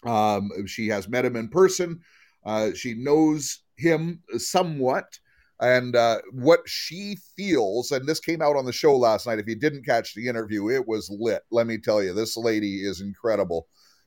[0.05, 2.01] Um, she has met him in person.
[2.45, 5.19] Uh, she knows him somewhat.
[5.61, 9.41] And uh, what she feels, and this came out on the show last night.
[9.41, 11.43] If you didn't catch the interview, it was lit.
[11.51, 13.67] Let me tell you, this lady is incredible.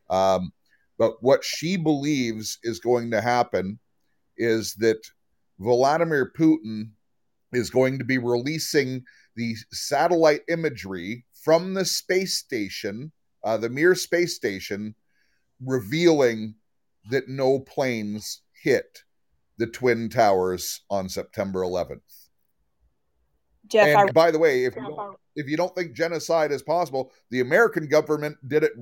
[0.09, 0.53] Um,
[0.97, 3.79] but what she believes is going to happen
[4.37, 5.01] is that
[5.59, 6.91] Vladimir Putin
[7.51, 9.03] is going to be releasing
[9.35, 13.11] the satellite imagery from the space station,
[13.43, 14.95] uh, the Mir space station,
[15.65, 16.55] revealing
[17.09, 19.03] that no planes hit
[19.57, 21.99] the Twin Towers on September 11th.
[23.67, 26.61] Jeff, and I, by the way, if you, don't, if you don't think genocide is
[26.61, 28.73] possible, the American government did it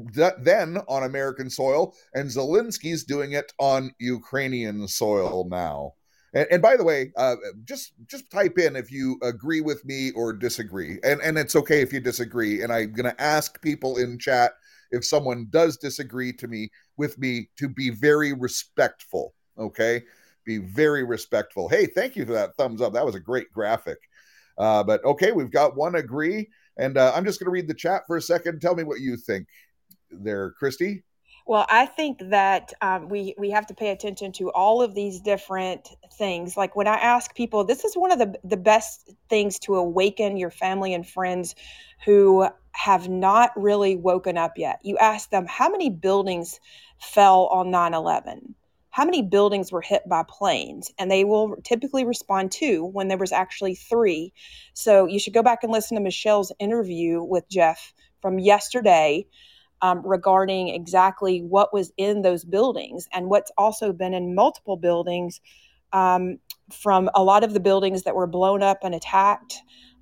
[0.43, 5.93] then on American soil, and Zelensky's doing it on Ukrainian soil now.
[6.33, 10.11] And, and by the way, uh, just just type in if you agree with me
[10.11, 12.61] or disagree, and and it's okay if you disagree.
[12.61, 14.53] And I'm going to ask people in chat
[14.91, 19.33] if someone does disagree to me with me to be very respectful.
[19.57, 20.03] Okay,
[20.45, 21.69] be very respectful.
[21.69, 22.93] Hey, thank you for that thumbs up.
[22.93, 23.97] That was a great graphic.
[24.57, 27.73] Uh, but okay, we've got one agree, and uh, I'm just going to read the
[27.73, 28.61] chat for a second.
[28.61, 29.47] Tell me what you think
[30.11, 31.03] there, Christy.
[31.49, 35.19] Well, I think that um, we we have to pay attention to all of these
[35.19, 36.55] different things.
[36.55, 40.37] Like when I ask people, this is one of the the best things to awaken
[40.37, 41.55] your family and friends
[42.05, 44.79] who have not really woken up yet.
[44.83, 46.59] You ask them how many buildings
[46.99, 48.53] fell on 9/11
[48.99, 50.91] how many buildings were hit by planes?
[50.99, 54.33] And they will typically respond two when there was actually three.
[54.73, 59.25] So you should go back and listen to Michelle's interview with Jeff from yesterday
[59.81, 65.39] um, regarding exactly what was in those buildings and what's also been in multiple buildings
[65.93, 66.37] um,
[66.69, 69.61] from a lot of the buildings that were blown up and attacked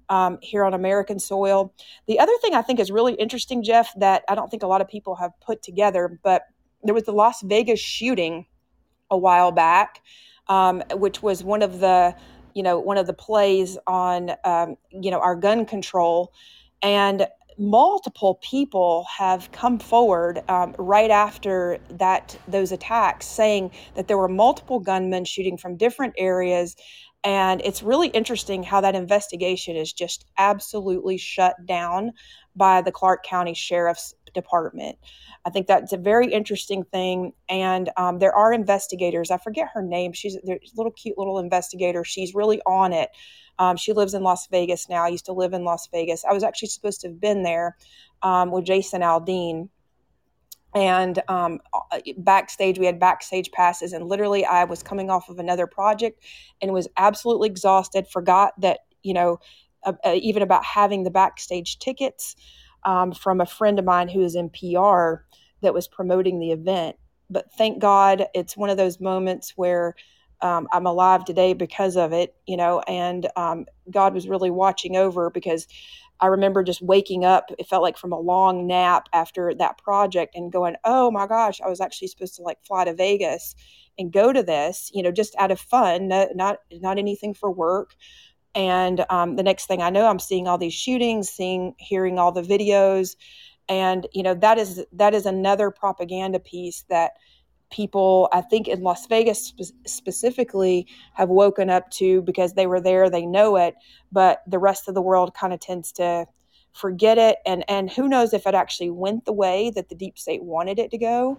[0.10, 1.72] um, here on American soil.
[2.08, 4.82] The other thing I think is really interesting, Jeff, that I don't think a lot
[4.82, 6.46] of people have put together, but
[6.82, 8.48] there was the Las Vegas shooting
[9.10, 10.02] a while back,
[10.48, 12.16] um, which was one of the
[12.54, 16.34] you know one of the plays on um, you know our gun control.
[16.84, 24.18] And multiple people have come forward um, right after that those attacks saying that there
[24.18, 26.76] were multiple gunmen shooting from different areas.
[27.24, 32.14] And it's really interesting how that investigation is just absolutely shut down
[32.56, 34.98] by the clark county sheriff's department
[35.46, 39.82] i think that's a very interesting thing and um, there are investigators i forget her
[39.82, 43.10] name she's a little cute little investigator she's really on it
[43.60, 45.04] um, she lives in Las Vegas now.
[45.04, 46.24] I used to live in Las Vegas.
[46.24, 47.76] I was actually supposed to have been there
[48.22, 49.70] um, with Jason Aldean.
[50.76, 55.40] And um, uh, backstage, we had backstage passes, and literally, I was coming off of
[55.40, 56.24] another project
[56.62, 58.06] and was absolutely exhausted.
[58.08, 59.40] Forgot that you know
[59.86, 62.36] uh, uh, even about having the backstage tickets
[62.88, 65.26] um, from a friend of mine who is in PR
[65.62, 66.96] that was promoting the event.
[67.30, 69.94] But thank God, it's one of those moments where
[70.42, 74.96] um, I'm alive today because of it, you know, and um, God was really watching
[74.96, 75.68] over because
[76.22, 80.36] I remember just waking up, it felt like from a long nap after that project
[80.36, 83.54] and going, oh my gosh, I was actually supposed to like fly to Vegas
[84.00, 87.52] and go to this, you know, just out of fun, not, not, not anything for
[87.52, 87.96] work.
[88.58, 92.34] And um, the next thing I know, I'm seeing all these shootings, seeing, hearing all
[92.34, 93.16] the videos.
[93.70, 97.12] And, you know, that is, that is another propaganda piece that,
[97.70, 102.80] people, I think in Las Vegas spe- specifically, have woken up to because they were
[102.80, 103.76] there, they know it,
[104.10, 106.26] but the rest of the world kind of tends to
[106.72, 107.40] forget it.
[107.46, 110.80] And, and who knows if it actually went the way that the deep state wanted
[110.80, 111.38] it to go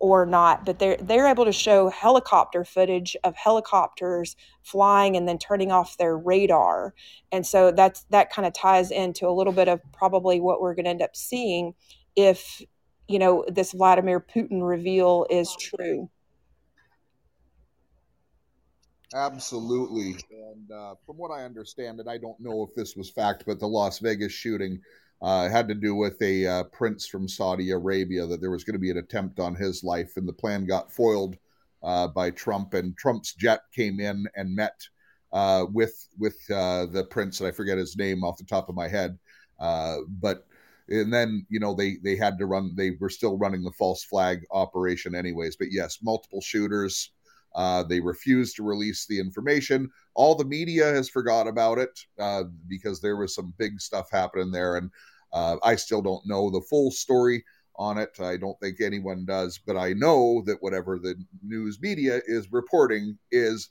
[0.00, 0.66] or not.
[0.66, 5.96] But they're, they're able to show helicopter footage of helicopters flying and then turning off
[5.98, 6.94] their radar.
[7.30, 10.74] And so that's, that kind of ties into a little bit of probably what we're
[10.74, 11.74] going to end up seeing
[12.16, 12.62] if
[13.10, 16.08] you know this Vladimir Putin reveal is true.
[19.12, 23.42] Absolutely, and uh, from what I understand, and I don't know if this was fact,
[23.46, 24.80] but the Las Vegas shooting
[25.22, 28.74] uh, had to do with a uh, prince from Saudi Arabia that there was going
[28.74, 31.36] to be an attempt on his life, and the plan got foiled
[31.82, 34.80] uh, by Trump, and Trump's jet came in and met
[35.32, 38.74] uh, with with uh, the prince, and I forget his name off the top of
[38.74, 39.18] my head,
[39.58, 40.46] but
[40.88, 44.02] and then you know they they had to run they were still running the false
[44.02, 47.12] flag operation anyways but yes multiple shooters
[47.54, 49.90] uh, they refused to release the information.
[50.14, 54.50] All the media has forgot about it uh, because there was some big stuff happening
[54.50, 54.90] there and
[55.32, 57.44] uh, i still don't know the full story
[57.76, 62.20] on it i don't think anyone does but i know that whatever the news media
[62.26, 63.70] is reporting is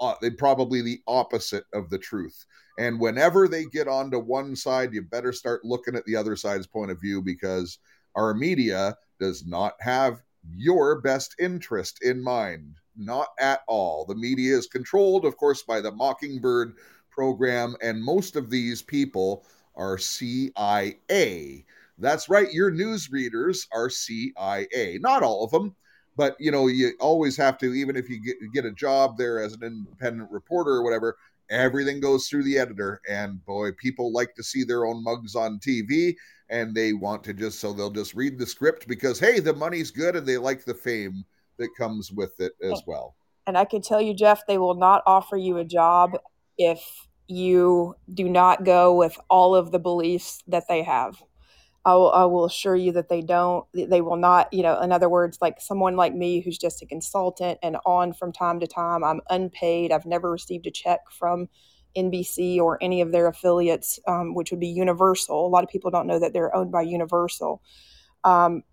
[0.00, 2.44] uh, probably the opposite of the truth
[2.78, 6.66] and whenever they get onto one side, you better start looking at the other side's
[6.66, 7.78] point of view because
[8.14, 10.22] our media does not have
[10.54, 12.76] your best interest in mind.
[12.96, 14.04] Not at all.
[14.04, 16.76] The media is controlled, of course, by the Mockingbird
[17.10, 21.64] program, and most of these people are CIA.
[21.98, 24.98] That's right, your news readers are CIA.
[25.00, 25.74] Not all of them,
[26.16, 29.42] but you know, you always have to, even if you get, get a job there
[29.42, 31.16] as an independent reporter or whatever,
[31.50, 35.58] everything goes through the editor and boy people like to see their own mugs on
[35.58, 36.14] tv
[36.50, 39.90] and they want to just so they'll just read the script because hey the money's
[39.90, 41.24] good and they like the fame
[41.58, 43.14] that comes with it as well
[43.46, 46.18] and i can tell you jeff they will not offer you a job
[46.58, 51.22] if you do not go with all of the beliefs that they have
[51.86, 54.90] I will, I will assure you that they don't, they will not, you know, in
[54.90, 58.66] other words, like someone like me who's just a consultant and on from time to
[58.66, 59.92] time, I'm unpaid.
[59.92, 61.48] I've never received a check from
[61.96, 65.46] NBC or any of their affiliates, um, which would be Universal.
[65.46, 67.62] A lot of people don't know that they're owned by Universal.
[68.24, 68.64] Um,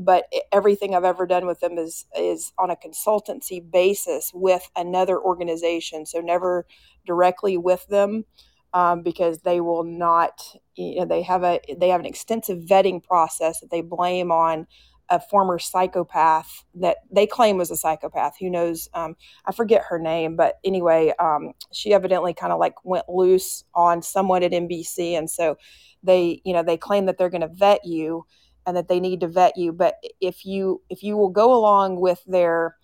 [0.00, 5.20] but everything I've ever done with them is is on a consultancy basis with another
[5.20, 6.66] organization, so never
[7.06, 8.24] directly with them
[8.72, 10.42] um, because they will not
[10.76, 14.66] you know they have a they have an extensive vetting process that they blame on
[15.08, 19.16] a former psychopath that they claim was a psychopath who knows um,
[19.46, 24.02] i forget her name but anyway um, she evidently kind of like went loose on
[24.02, 25.56] someone at nbc and so
[26.02, 28.24] they you know they claim that they're going to vet you
[28.66, 32.00] and that they need to vet you but if you if you will go along
[32.00, 32.76] with their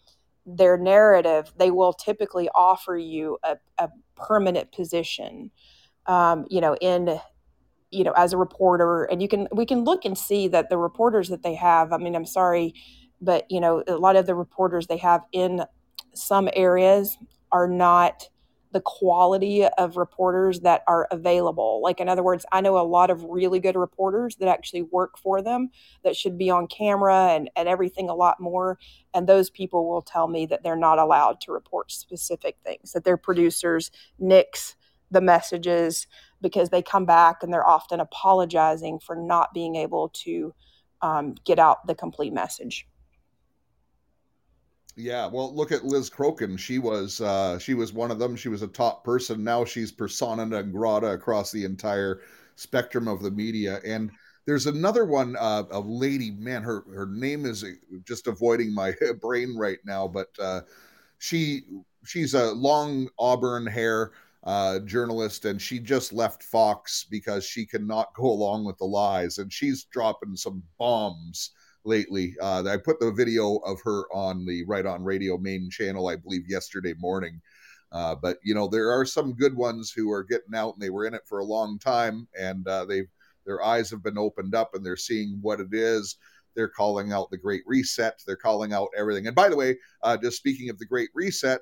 [0.47, 5.51] their narrative, they will typically offer you a, a permanent position.
[6.07, 7.18] Um, you know, in
[7.91, 10.79] you know, as a reporter, and you can we can look and see that the
[10.79, 11.93] reporters that they have.
[11.93, 12.74] I mean, I'm sorry,
[13.20, 15.64] but you know, a lot of the reporters they have in
[16.14, 17.18] some areas
[17.51, 18.29] are not
[18.72, 21.80] the quality of reporters that are available.
[21.82, 25.18] Like, in other words, I know a lot of really good reporters that actually work
[25.18, 25.70] for them
[26.04, 28.78] that should be on camera and, and everything a lot more.
[29.14, 33.04] And those people will tell me that they're not allowed to report specific things, that
[33.04, 34.76] their producers nix
[35.10, 36.06] the messages
[36.40, 40.54] because they come back and they're often apologizing for not being able to
[41.02, 42.86] um, get out the complete message.
[44.99, 46.59] Yeah, well, look at Liz Crokin.
[46.59, 48.34] She was uh, she was one of them.
[48.34, 49.44] She was a top person.
[49.44, 52.22] Now she's persona non grata across the entire
[52.57, 53.80] spectrum of the media.
[53.84, 54.11] And
[54.47, 56.30] there's another one, uh, a lady.
[56.30, 57.62] Man, her her name is
[58.05, 60.09] just avoiding my brain right now.
[60.09, 60.62] But uh,
[61.18, 61.62] she
[62.05, 64.12] she's a long auburn hair
[64.44, 69.38] uh, journalist, and she just left Fox because she cannot go along with the lies,
[69.38, 71.51] and she's dropping some bombs
[71.87, 72.34] lately.
[72.41, 76.16] Uh, I put the video of her on the Right On Radio main channel, I
[76.16, 77.41] believe, yesterday morning.
[77.93, 80.91] Uh, but you know, there are some good ones who are getting out, and they
[80.91, 83.05] were in it for a long time, and uh, they
[83.47, 86.16] their eyes have been opened up, and they're seeing what it is.
[86.57, 88.20] They're calling out the Great Reset.
[88.26, 89.26] They're calling out everything.
[89.26, 91.61] And by the way, uh, just speaking of the Great Reset,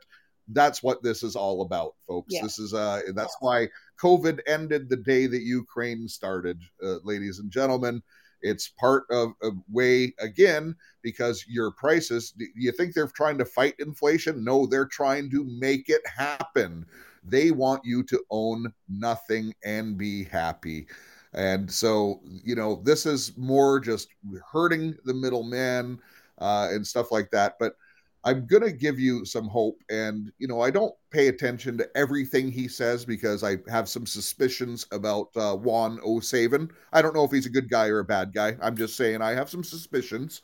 [0.48, 2.32] that's what this is all about, folks.
[2.32, 2.42] Yeah.
[2.42, 3.68] This is uh, that's why
[4.00, 8.02] COVID ended the day that Ukraine started, uh, ladies and gentlemen.
[8.44, 13.44] It's part of a way, again, because your prices, do you think they're trying to
[13.44, 14.44] fight inflation?
[14.44, 16.84] No, they're trying to make it happen.
[17.24, 20.86] They want you to own nothing and be happy.
[21.32, 24.08] And so, you know, this is more just
[24.52, 25.98] hurting the middleman
[26.38, 27.56] uh, and stuff like that.
[27.58, 27.76] But
[28.24, 29.78] I'm going to give you some hope.
[29.90, 34.06] And, you know, I don't pay attention to everything he says because I have some
[34.06, 36.70] suspicions about uh, Juan O'Savin.
[36.92, 38.56] I don't know if he's a good guy or a bad guy.
[38.62, 40.40] I'm just saying I have some suspicions.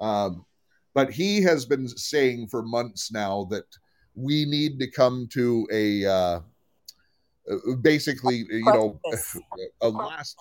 [0.00, 0.44] Um,
[0.92, 3.66] but he has been saying for months now that
[4.14, 6.40] we need to come to a uh,
[7.50, 9.00] uh basically, you know,
[9.80, 10.36] a last.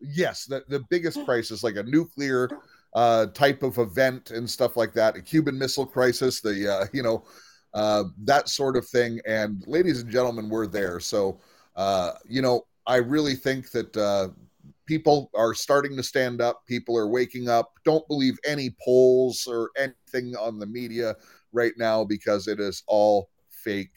[0.00, 2.48] Yes, the, the biggest crisis, like a nuclear
[2.96, 7.02] uh, type of event and stuff like that, a Cuban Missile Crisis, the uh, you
[7.02, 7.24] know
[7.74, 9.20] uh, that sort of thing.
[9.26, 10.98] And ladies and gentlemen, we're there.
[10.98, 11.38] So
[11.76, 14.28] uh, you know, I really think that uh,
[14.86, 16.62] people are starting to stand up.
[16.66, 17.74] People are waking up.
[17.84, 21.14] Don't believe any polls or anything on the media
[21.52, 23.94] right now because it is all fake,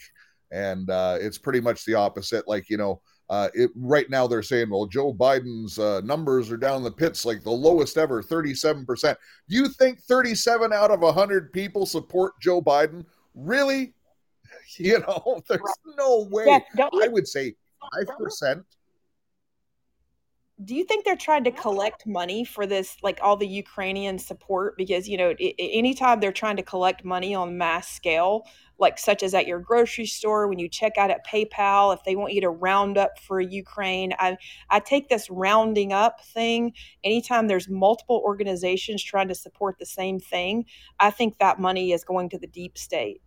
[0.52, 2.50] and uh, it's pretty much the opposite.
[2.50, 6.58] Like you know uh, it, right now, they're saying, well, Joe Biden's uh, numbers are
[6.58, 9.16] down the pits like the lowest ever, 37%.
[9.48, 13.06] Do you think 37 out of 100 people support Joe Biden?
[13.36, 13.94] Really?
[14.78, 15.62] You know, there's
[15.98, 16.46] no way.
[16.78, 17.56] Yeah, I would say
[18.20, 18.64] 5%
[20.66, 24.76] do you think they're trying to collect money for this like all the ukrainian support?
[24.78, 28.46] Because you know it, anytime they're trying to collect money on mass scale
[28.78, 32.16] like such as at your grocery store when you check out at paypal if they
[32.16, 34.38] want you to round up for ukraine i
[34.70, 36.74] i take this rounding up thing.
[37.04, 40.66] Anytime there's multiple organizations trying to support the same thing
[41.00, 43.22] i think that money is going to the deep state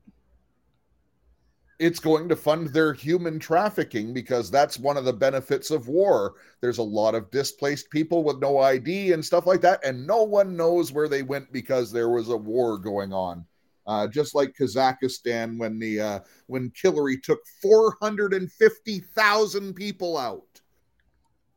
[1.82, 6.34] it's going to fund their human trafficking because that's one of the benefits of war.
[6.60, 10.22] There's a lot of displaced people with no ID and stuff like that, and no
[10.22, 13.44] one knows where they went because there was a war going on.
[13.84, 20.60] Uh, just like Kazakhstan when the uh, when Hillary took 450,000 people out.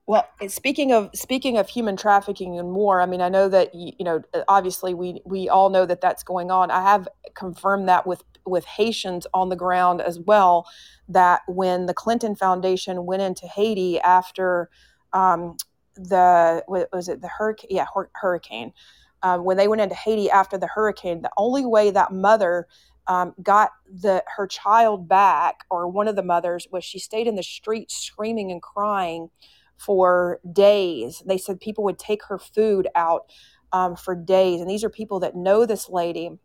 [0.07, 3.93] Well, speaking of speaking of human trafficking and war, I mean, I know that you
[3.99, 6.71] know, obviously, we we all know that that's going on.
[6.71, 10.68] I have confirmed that with with Haitians on the ground as well
[11.10, 14.70] that when the Clinton Foundation went into Haiti after
[15.14, 15.58] um,
[15.96, 17.70] the was it the hurricane?
[17.72, 18.74] Yeah, hurricane.
[19.24, 22.68] Um, when they went into Haiti after the hurricane, the only way that mother
[23.08, 27.36] um, got the her child back, or one of the mothers, was she stayed in
[27.36, 29.30] the street screaming and crying
[29.78, 31.24] for days.
[31.26, 33.32] They said people would take her food out
[33.72, 36.39] um, for days, and these are people that know this lady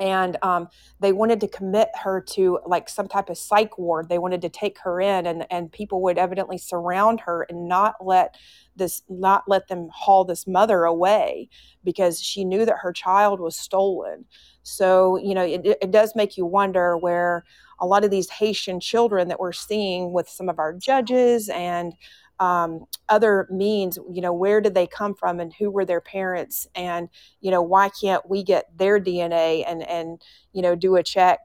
[0.00, 0.68] and um,
[1.00, 4.08] they wanted to commit her to like some type of psych ward.
[4.08, 7.94] They wanted to take her in and, and people would evidently surround her and not
[8.04, 8.36] let
[8.76, 11.48] this not let them haul this mother away
[11.84, 14.24] because she knew that her child was stolen.
[14.64, 17.44] So you know it, it does make you wonder where
[17.80, 21.92] a lot of these haitian children that we're seeing with some of our judges and
[22.40, 26.66] um, other means you know where did they come from and who were their parents?
[26.74, 27.08] And
[27.40, 30.20] you know why can't we get their dna and and
[30.52, 31.38] you know do a check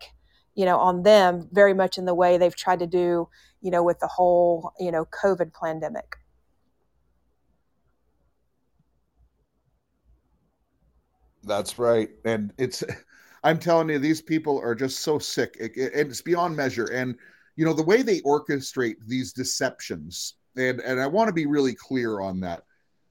[0.56, 3.28] you know on them very much in the way they've tried to do
[3.62, 6.16] you know with the whole you know covid pandemic?
[11.44, 12.10] That's right.
[12.26, 12.84] And it's
[13.44, 15.56] i'm telling you these people are just so sick.
[15.60, 16.86] It, it, it's beyond measure.
[16.86, 17.16] And
[17.56, 21.76] you know the way they orchestrate these deceptions and and I want to be really
[21.76, 22.64] clear on that.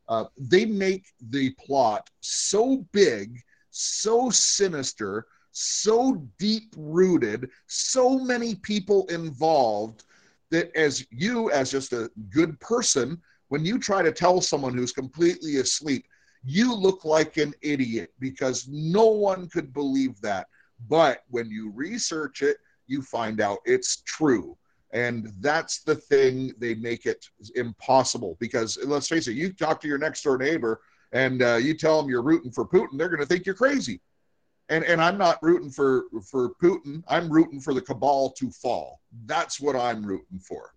[0.08, 3.38] Uh, they make the plot so big,
[3.70, 10.04] so sinister, so deep rooted, so many people involved
[10.50, 14.92] that as you, as just a good person, when you try to tell someone who's
[14.92, 16.06] completely asleep,
[16.44, 20.46] you look like an idiot because no one could believe that.
[20.88, 24.56] But when you research it, you find out it's true.
[24.92, 29.88] And that's the thing they make it impossible because let's face it, you talk to
[29.88, 30.80] your next door neighbor
[31.12, 34.00] and uh, you tell them you're rooting for Putin, they're going to think you're crazy.
[34.70, 37.02] And and I'm not rooting for for Putin.
[37.08, 39.00] I'm rooting for the cabal to fall.
[39.24, 40.72] That's what I'm rooting for.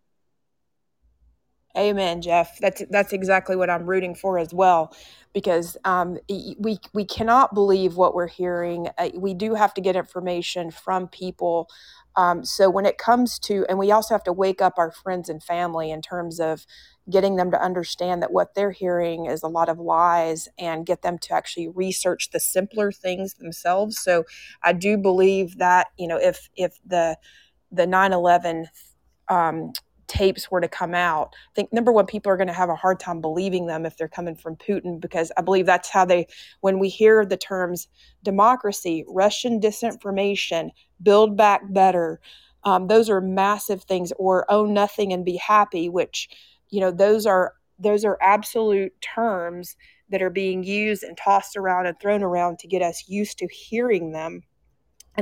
[1.77, 2.57] Amen, Jeff.
[2.59, 4.95] That's that's exactly what I'm rooting for as well,
[5.33, 8.87] because um, we we cannot believe what we're hearing.
[8.97, 11.69] Uh, we do have to get information from people
[12.15, 15.29] um, so when it comes to, and we also have to wake up our friends
[15.29, 16.65] and family in terms of
[17.09, 21.01] getting them to understand that what they're hearing is a lot of lies and get
[21.01, 23.99] them to actually research the simpler things themselves.
[23.99, 24.25] So
[24.63, 27.17] I do believe that, you know, if, if the,
[27.71, 28.65] the 9-11
[29.29, 29.71] um,
[30.11, 32.75] tapes were to come out, I think number one, people are going to have a
[32.75, 36.27] hard time believing them if they're coming from Putin, because I believe that's how they,
[36.59, 37.87] when we hear the terms
[38.21, 42.19] democracy, Russian disinformation, build back better,
[42.65, 46.29] um, those are massive things, or own nothing and be happy, which,
[46.69, 49.75] you know, those are those are absolute terms
[50.09, 53.47] that are being used and tossed around and thrown around to get us used to
[53.47, 54.43] hearing them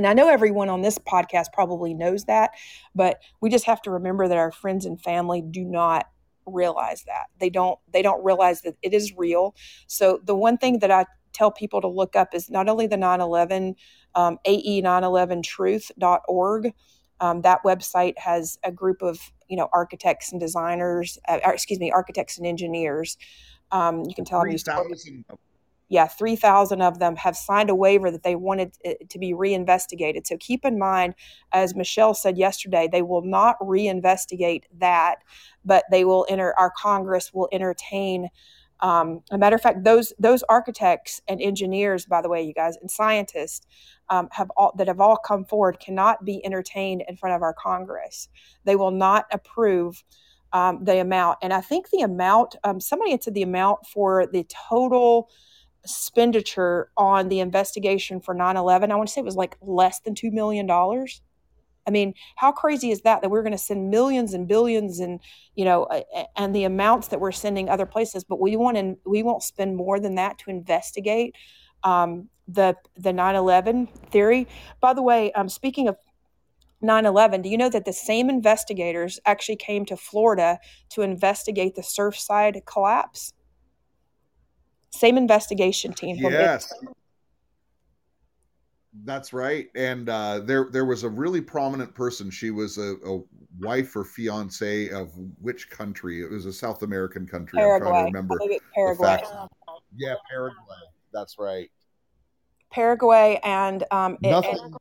[0.00, 2.52] and I know everyone on this podcast probably knows that,
[2.94, 6.06] but we just have to remember that our friends and family do not
[6.46, 7.26] realize that.
[7.38, 9.54] They don't they don't realize that it is real.
[9.88, 12.96] So the one thing that I tell people to look up is not only the
[12.96, 13.74] 9/11
[14.14, 16.72] um, ae911truth.org.
[17.20, 21.90] Um, that website has a group of you know architects and designers, uh, excuse me,
[21.90, 23.18] architects and engineers.
[23.70, 24.48] Um, you can tell them
[25.90, 28.76] yeah, 3,000 of them have signed a waiver that they wanted
[29.08, 30.24] to be reinvestigated.
[30.24, 31.14] So keep in mind,
[31.52, 35.16] as Michelle said yesterday, they will not reinvestigate that,
[35.64, 38.28] but they will enter, our Congress will entertain.
[38.78, 42.76] Um, a matter of fact, those those architects and engineers, by the way, you guys,
[42.80, 43.66] and scientists
[44.08, 47.52] um, have all that have all come forward cannot be entertained in front of our
[47.52, 48.28] Congress.
[48.64, 50.02] They will not approve
[50.52, 52.54] um, the amount, and I think the amount.
[52.62, 55.28] Um, somebody had said the amount for the total
[55.84, 60.14] expenditure on the investigation for 9-11 i want to say it was like less than
[60.14, 64.46] $2 million i mean how crazy is that that we're going to send millions and
[64.46, 65.20] billions and
[65.54, 65.88] you know
[66.36, 69.76] and the amounts that we're sending other places but we want to we won't spend
[69.76, 71.34] more than that to investigate
[71.82, 74.46] um, the the 9-11 theory.
[74.80, 75.96] By the way um, speaking of
[76.82, 80.58] 9-11 do you know that the same investigators actually came to florida
[80.88, 83.34] to investigate the surfside collapse
[84.90, 86.16] same investigation team.
[86.16, 86.72] Yes.
[89.04, 89.68] That's right.
[89.76, 92.30] And uh, there there was a really prominent person.
[92.30, 93.20] She was a, a,
[93.58, 96.22] wife or fiance of which country?
[96.22, 97.58] It was a South American country.
[97.58, 97.88] Paraguay.
[97.88, 98.38] I'm trying to remember.
[98.74, 99.22] Paraguay.
[99.96, 100.56] Yeah, Paraguay.
[101.12, 101.70] That's right.
[102.70, 104.54] Paraguay and um, Nothing.
[104.54, 104.76] It, and,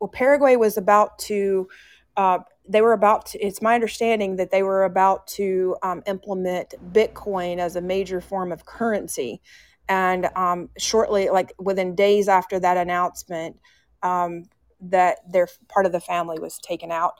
[0.00, 1.68] well, Paraguay was about to
[2.16, 2.38] uh,
[2.68, 7.58] they were about to, it's my understanding that they were about to um, implement Bitcoin
[7.58, 9.40] as a major form of currency.
[9.88, 13.58] And um, shortly, like within days after that announcement,
[14.02, 14.44] um,
[14.80, 17.14] that their part of the family was taken out.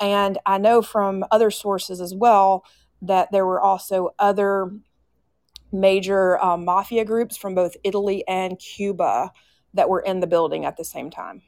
[0.00, 2.64] And I know from other sources as well
[3.02, 4.70] that there were also other
[5.70, 9.32] major um, mafia groups from both Italy and Cuba
[9.74, 11.42] that were in the building at the same time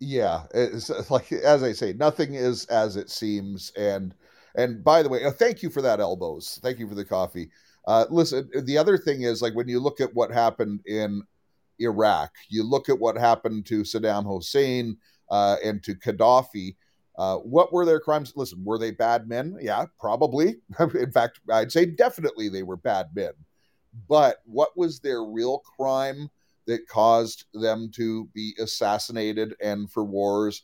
[0.00, 4.14] yeah it's like as i say nothing is as it seems and
[4.56, 6.58] and by the way oh, thank you for that elbows.
[6.62, 7.50] Thank you for the coffee.
[7.86, 11.22] Uh, listen the other thing is like when you look at what happened in
[11.80, 14.96] iraq you look at what happened to saddam hussein
[15.30, 16.76] uh, and to gaddafi
[17.16, 18.32] uh, what were their crimes?
[18.36, 19.56] Listen were they bad men?
[19.60, 20.56] Yeah probably.
[20.94, 23.32] In fact i'd say definitely they were bad men.
[24.08, 26.30] But what was their real crime
[26.68, 30.62] that caused them to be assassinated and for wars.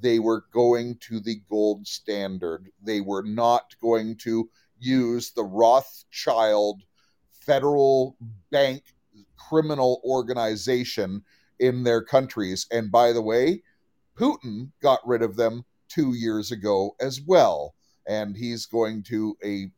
[0.00, 2.68] they were going to the gold standard.
[2.82, 4.48] They were not going to
[4.78, 6.82] use the Rothschild
[7.30, 8.16] federal
[8.50, 8.82] bank
[9.36, 11.22] criminal organization
[11.58, 12.66] in their countries.
[12.70, 13.62] And by the way,
[14.16, 17.74] Putin got rid of them two years ago as well.
[18.06, 19.70] And he's going to a,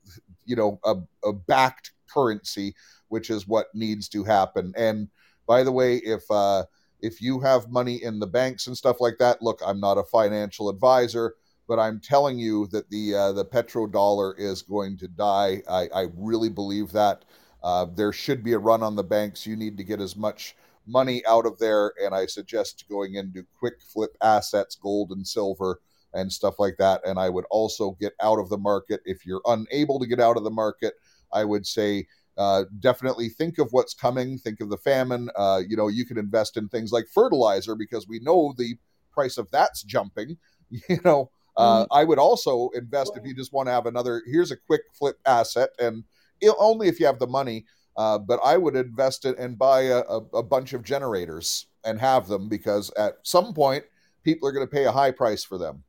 [0.45, 2.74] you know, a, a backed currency,
[3.09, 4.72] which is what needs to happen.
[4.76, 5.09] And
[5.51, 6.62] by the way, if uh,
[7.01, 10.05] if you have money in the banks and stuff like that, look, I'm not a
[10.05, 11.34] financial advisor,
[11.66, 15.61] but I'm telling you that the uh, the petrodollar is going to die.
[15.68, 17.24] I, I really believe that.
[17.64, 19.44] Uh, there should be a run on the banks.
[19.44, 20.55] You need to get as much
[20.86, 25.80] money out of there, and I suggest going into quick flip assets, gold and silver,
[26.14, 27.01] and stuff like that.
[27.05, 30.36] And I would also get out of the market if you're unable to get out
[30.36, 30.94] of the market.
[31.32, 32.07] I would say
[32.41, 34.38] uh, definitely think of what's coming.
[34.38, 35.28] Think of the famine.
[35.36, 38.76] Uh, you know, you can invest in things like fertilizer because we know the
[39.12, 40.36] price of that's jumping.
[40.88, 41.93] You know, uh, mm-hmm.
[41.93, 44.22] I would also invest if you just want to have another.
[44.24, 46.05] Here's a quick flip asset, and
[46.41, 47.66] it, only if you have the money.
[47.97, 51.99] Uh, but I would invest it and buy a, a, a bunch of generators and
[51.99, 53.82] have them because at some point
[54.22, 55.82] people are going to pay a high price for them.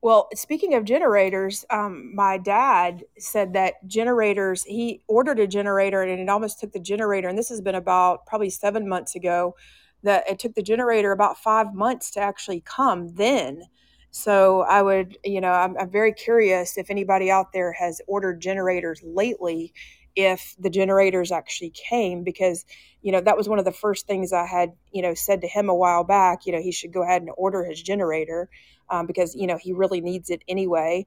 [0.00, 6.20] Well, speaking of generators, um, my dad said that generators, he ordered a generator and
[6.20, 9.56] it almost took the generator, and this has been about probably seven months ago,
[10.04, 13.64] that it took the generator about five months to actually come then.
[14.12, 18.40] So I would, you know, I'm, I'm very curious if anybody out there has ordered
[18.40, 19.74] generators lately,
[20.14, 22.64] if the generators actually came, because,
[23.02, 25.48] you know, that was one of the first things I had, you know, said to
[25.48, 28.48] him a while back, you know, he should go ahead and order his generator
[28.90, 31.06] um, because you know he really needs it anyway.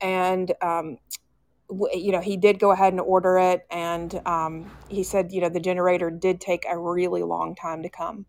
[0.00, 0.98] And um,
[1.68, 5.40] w- you know he did go ahead and order it, and um, he said you
[5.40, 8.26] know the generator did take a really long time to come.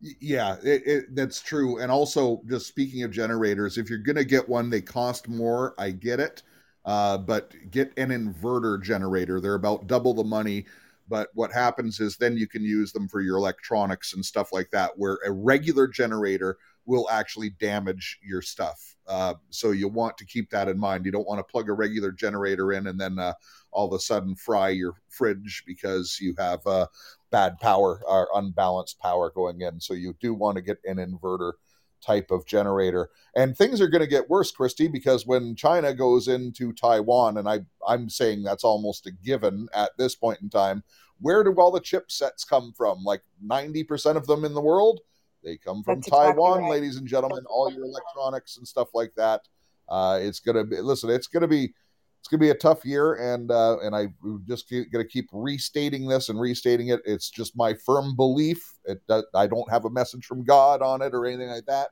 [0.00, 1.78] Yeah, it, it, that's true.
[1.80, 5.74] And also, just speaking of generators, if you're going to get one, they cost more.
[5.78, 6.42] I get it.
[6.84, 9.40] Uh, but get an inverter generator.
[9.40, 10.66] They're about double the money.
[11.08, 14.70] But what happens is then you can use them for your electronics and stuff like
[14.72, 18.96] that, where a regular generator will actually damage your stuff.
[19.06, 21.04] Uh, so you want to keep that in mind.
[21.04, 23.34] You don't want to plug a regular generator in and then uh,
[23.72, 26.86] all of a sudden fry your fridge because you have uh,
[27.30, 29.80] bad power or unbalanced power going in.
[29.80, 31.52] So you do want to get an inverter
[32.00, 33.10] type of generator.
[33.34, 37.48] And things are going to get worse, Christy, because when China goes into Taiwan, and
[37.48, 40.84] I, I'm saying that's almost a given at this point in time,
[41.20, 43.02] where do all the chipsets come from?
[43.02, 45.00] Like 90% of them in the world?
[45.46, 46.70] They come from That's Taiwan, exactly right.
[46.72, 47.44] ladies and gentlemen.
[47.48, 49.42] All your electronics and stuff like that.
[49.88, 51.08] Uh, it's gonna be listen.
[51.08, 51.72] It's gonna be
[52.18, 54.08] it's gonna be a tough year, and uh, and I
[54.48, 57.00] just gonna keep restating this and restating it.
[57.06, 58.74] It's just my firm belief.
[58.84, 59.00] It
[59.34, 61.90] I don't have a message from God on it or anything like that.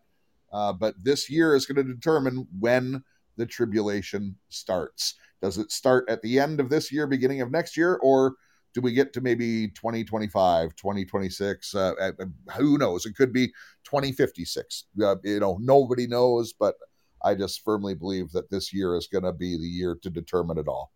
[0.53, 3.03] Uh, but this year is going to determine when
[3.37, 5.15] the tribulation starts.
[5.43, 8.37] Does it start at the end of this year, beginning of next year, or
[8.75, 12.13] do we get to maybe 2025 2026 uh, uh,
[12.57, 13.07] who knows?
[13.07, 13.47] It could be
[13.85, 16.75] 2056 uh, you know nobody knows but
[17.23, 20.59] i just firmly believe that this year is going to be the year to determine
[20.59, 20.91] it all.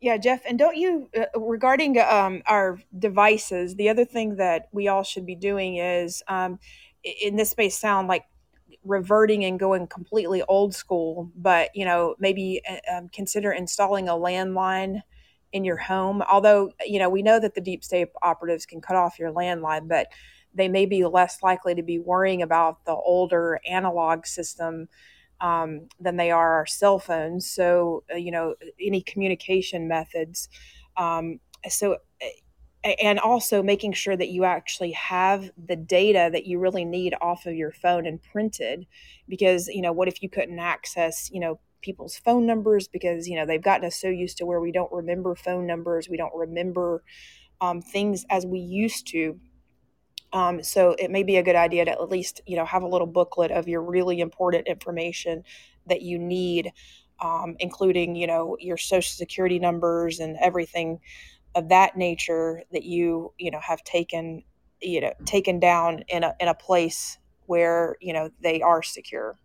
[0.00, 4.88] Yeah jeff and don't you uh, regarding um, our devices the other thing that we
[4.88, 6.58] all should be doing is um,
[7.02, 8.24] in this may sound like
[8.84, 14.12] reverting and going completely old school but you know maybe uh, um, consider installing a
[14.12, 15.02] landline
[15.52, 16.22] in your home.
[16.30, 19.88] Although, you know, we know that the deep state operatives can cut off your landline,
[19.88, 20.08] but
[20.54, 24.88] they may be less likely to be worrying about the older analog system
[25.40, 27.48] um, than they are our cell phones.
[27.48, 30.48] So, uh, you know, any communication methods.
[30.96, 31.98] Um, so,
[33.00, 37.46] and also making sure that you actually have the data that you really need off
[37.46, 38.86] of your phone and printed
[39.28, 43.36] because you know what if you couldn't access you know people's phone numbers because you
[43.36, 46.34] know they've gotten us so used to where we don't remember phone numbers we don't
[46.34, 47.02] remember
[47.60, 49.38] um, things as we used to.
[50.32, 52.86] Um, so it may be a good idea to at least you know have a
[52.88, 55.42] little booklet of your really important information
[55.86, 56.72] that you need
[57.20, 61.00] um, including you know your social security numbers and everything
[61.54, 64.42] of that nature that you you know have taken
[64.82, 69.38] you know taken down in a in a place where you know they are secure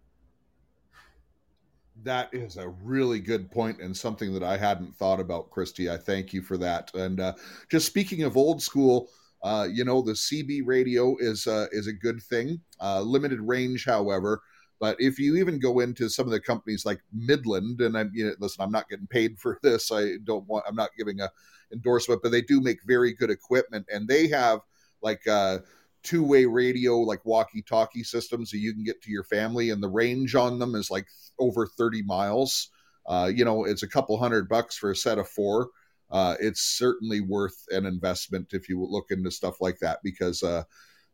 [2.04, 5.90] that is a really good point and something that I hadn't thought about, Christy.
[5.90, 6.94] I thank you for that.
[6.94, 7.34] And uh,
[7.70, 9.10] just speaking of old school,
[9.44, 12.62] uh, you know, the CB radio is uh, is a good thing.
[12.82, 14.42] Uh, limited range, however.
[14.80, 18.26] But if you even go into some of the companies like Midland, and I'm you
[18.26, 19.92] know, listen, I'm not getting paid for this.
[19.92, 20.66] I don't want.
[20.68, 21.30] I'm not giving a
[21.74, 24.60] endorsement, but they do make very good equipment, and they have
[25.02, 25.60] like uh,
[26.04, 30.36] two-way radio like walkie-talkie systems so you can get to your family and the range
[30.36, 31.08] on them is like
[31.40, 32.70] over 30 miles.
[33.06, 35.70] Uh, you know it's a couple hundred bucks for a set of four.
[36.12, 40.64] Uh, it's certainly worth an investment if you look into stuff like that because uh,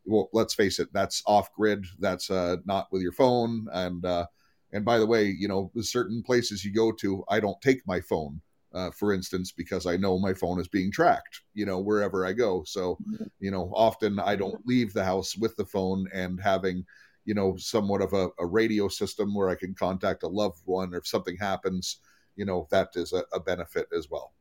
[0.04, 4.26] well let's face it that's off grid that's uh, not with your phone and uh,
[4.72, 8.00] and by the way you know certain places you go to i don't take my
[8.00, 8.40] phone
[8.72, 12.32] uh, for instance, because I know my phone is being tracked, you know, wherever I
[12.32, 12.62] go.
[12.66, 13.24] So, mm-hmm.
[13.40, 16.84] you know, often I don't leave the house with the phone and having,
[17.24, 20.94] you know, somewhat of a, a radio system where I can contact a loved one
[20.94, 21.96] or if something happens,
[22.36, 24.32] you know, that is a, a benefit as well.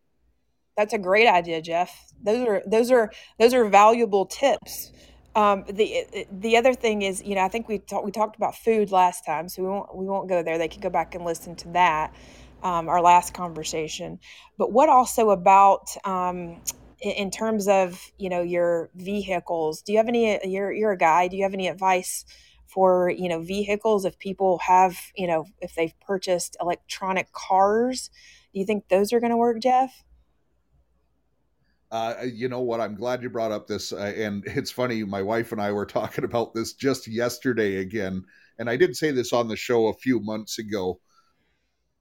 [0.78, 2.14] That's a great idea, Jeff.
[2.24, 4.94] Those are those are those are valuable tips.
[5.36, 8.56] Um, the the other thing is, you know, I think we talked we talked about
[8.56, 10.58] food last time, so we won't we won't go there.
[10.58, 12.14] They can go back and listen to that
[12.64, 14.20] um, our last conversation.
[14.58, 16.62] But what also about um,
[17.02, 19.82] in, in terms of you know your vehicles?
[19.82, 20.40] Do you have any?
[20.44, 21.28] You're you're a guy.
[21.28, 22.26] Do you have any advice?
[22.70, 28.12] for you know vehicles if people have you know if they've purchased electronic cars
[28.54, 30.04] do you think those are going to work jeff
[31.92, 32.80] uh, you know what?
[32.80, 33.92] I'm glad you brought up this.
[33.92, 38.24] Uh, and it's funny, my wife and I were talking about this just yesterday again.
[38.58, 41.00] And I did say this on the show a few months ago.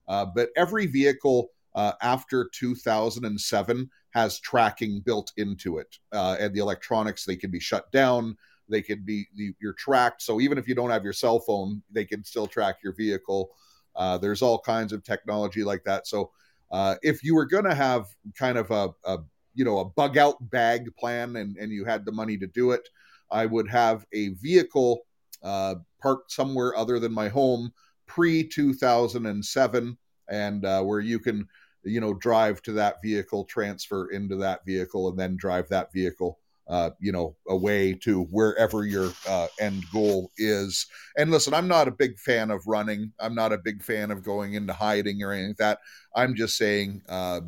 [0.09, 6.59] Uh, but every vehicle uh, after 2007 has tracking built into it, uh, and the
[6.59, 8.35] electronics they can be shut down.
[8.67, 10.21] They can be you're tracked.
[10.21, 13.51] So even if you don't have your cell phone, they can still track your vehicle.
[13.95, 16.07] Uh, there's all kinds of technology like that.
[16.07, 16.31] So
[16.71, 18.07] uh, if you were going to have
[18.37, 19.19] kind of a, a
[19.55, 22.71] you know a bug out bag plan and and you had the money to do
[22.71, 22.87] it,
[23.31, 25.01] I would have a vehicle
[25.43, 27.71] uh, parked somewhere other than my home
[28.09, 29.97] pre 2007
[30.29, 31.47] and uh, where you can
[31.83, 36.39] you know drive to that vehicle transfer into that vehicle and then drive that vehicle
[36.67, 40.87] uh, you know away to wherever your uh, end goal is.
[41.17, 43.13] And listen i'm not a big fan of running.
[43.19, 45.79] I'm not a big fan of going into hiding or anything like that.
[46.15, 47.41] I'm just saying uh,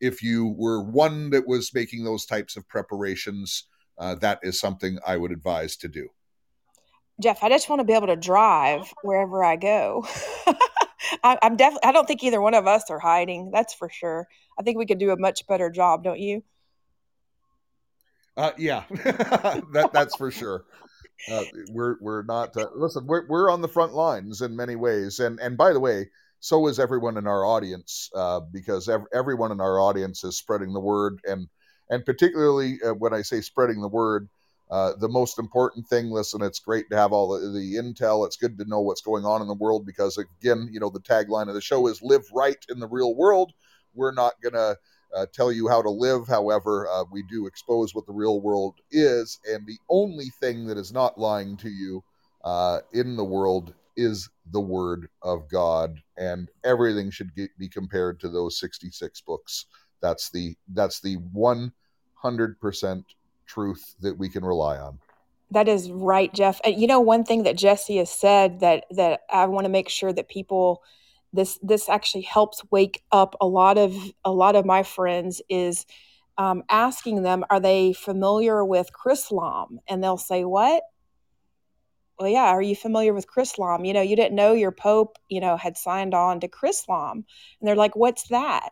[0.00, 3.64] if you were one that was making those types of preparations
[3.98, 6.08] uh, that is something i would advise to do
[7.22, 10.06] Jeff, I just want to be able to drive wherever I go.
[11.24, 11.88] I, am definitely.
[11.88, 13.50] I don't think either one of us are hiding.
[13.52, 14.28] That's for sure.
[14.58, 16.42] I think we could do a much better job, don't you?
[18.36, 20.64] Uh, yeah, that that's for sure.
[21.30, 22.54] Uh, we're we're not.
[22.56, 25.80] Uh, listen, we're we're on the front lines in many ways, and and by the
[25.80, 26.10] way,
[26.40, 30.74] so is everyone in our audience, uh, because ev- everyone in our audience is spreading
[30.74, 31.48] the word, and
[31.88, 34.28] and particularly uh, when I say spreading the word,
[34.70, 38.26] uh, the most important thing, listen, it's great to have all the, the intel.
[38.26, 41.00] It's good to know what's going on in the world because, again, you know, the
[41.00, 43.52] tagline of the show is live right in the real world.
[43.94, 44.76] We're not going to
[45.14, 46.26] uh, tell you how to live.
[46.26, 49.38] However, uh, we do expose what the real world is.
[49.48, 52.02] And the only thing that is not lying to you
[52.44, 55.96] uh, in the world is the word of God.
[56.18, 59.66] And everything should get, be compared to those 66 books.
[60.02, 63.04] That's the, that's the 100%
[63.46, 64.98] truth that we can rely on.
[65.50, 66.60] That is right, Jeff.
[66.64, 69.88] And you know, one thing that Jesse has said that that I want to make
[69.88, 70.82] sure that people
[71.32, 73.94] this this actually helps wake up a lot of
[74.24, 75.86] a lot of my friends is
[76.38, 79.78] um, asking them, are they familiar with Chrislam?
[79.88, 80.82] And they'll say, what?
[82.18, 82.46] Well, yeah.
[82.46, 83.86] Are you familiar with Chrislam?
[83.86, 87.24] You know, you didn't know your Pope, you know, had signed on to Chrislam, and
[87.62, 88.70] they're like, what's that?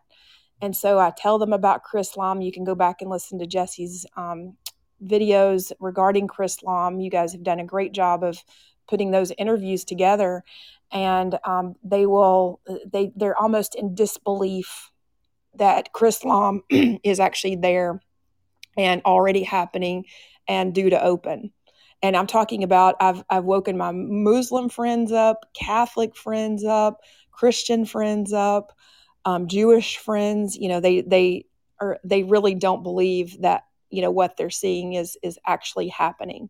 [0.61, 2.43] And so I tell them about Chrislam.
[2.43, 4.55] You can go back and listen to Jesse's um,
[5.03, 7.03] videos regarding Chris Chrislam.
[7.03, 8.43] You guys have done a great job of
[8.87, 10.43] putting those interviews together,
[10.91, 14.91] and um, they will they they're almost in disbelief
[15.55, 16.61] that Chris Chrislam
[17.03, 18.01] is actually there
[18.77, 20.05] and already happening
[20.47, 21.51] and due to open.
[22.01, 26.99] And I'm talking about I've I've woken my Muslim friends up, Catholic friends up,
[27.31, 28.73] Christian friends up,
[29.23, 30.55] um, Jewish friends.
[30.55, 31.45] You know, they they
[31.79, 36.49] are they really don't believe that you know what they're seeing is is actually happening.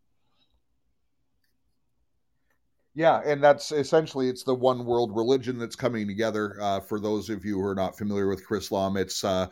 [2.93, 6.57] Yeah and that's essentially it's the one world religion that's coming together.
[6.61, 9.47] Uh, for those of you who are not familiar with chrislam it's uh,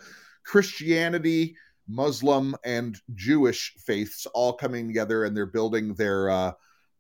[0.45, 1.55] christianity
[1.89, 6.51] muslim and jewish faiths all coming together and they're building their uh,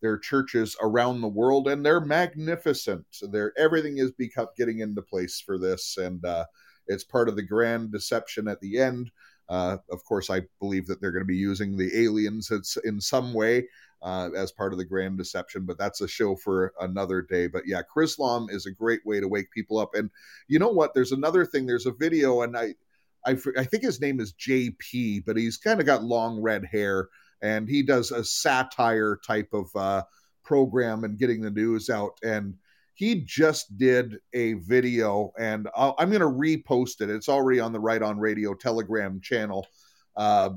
[0.03, 3.05] their churches around the world and they're magnificent.
[3.31, 6.43] They're everything is become getting into place for this and uh,
[6.87, 9.09] it's part of the grand deception at the end
[9.49, 12.51] uh, of course, I believe that they're going to be using the aliens
[12.83, 13.67] in some way
[14.01, 17.47] uh, as part of the grand deception, but that's a show for another day.
[17.47, 19.95] But yeah, Chrislam is a great way to wake people up.
[19.95, 20.09] And
[20.47, 20.93] you know what?
[20.93, 21.65] There's another thing.
[21.65, 22.75] There's a video, and I,
[23.25, 27.09] I, I think his name is JP, but he's kind of got long red hair.
[27.41, 30.03] and he does a satire type of uh,
[30.43, 32.17] program and getting the news out.
[32.23, 32.55] And
[32.93, 37.09] he just did a video, and i am going to repost it.
[37.09, 39.65] It's already on the Right On Radio Telegram channel.
[40.15, 40.51] Uh,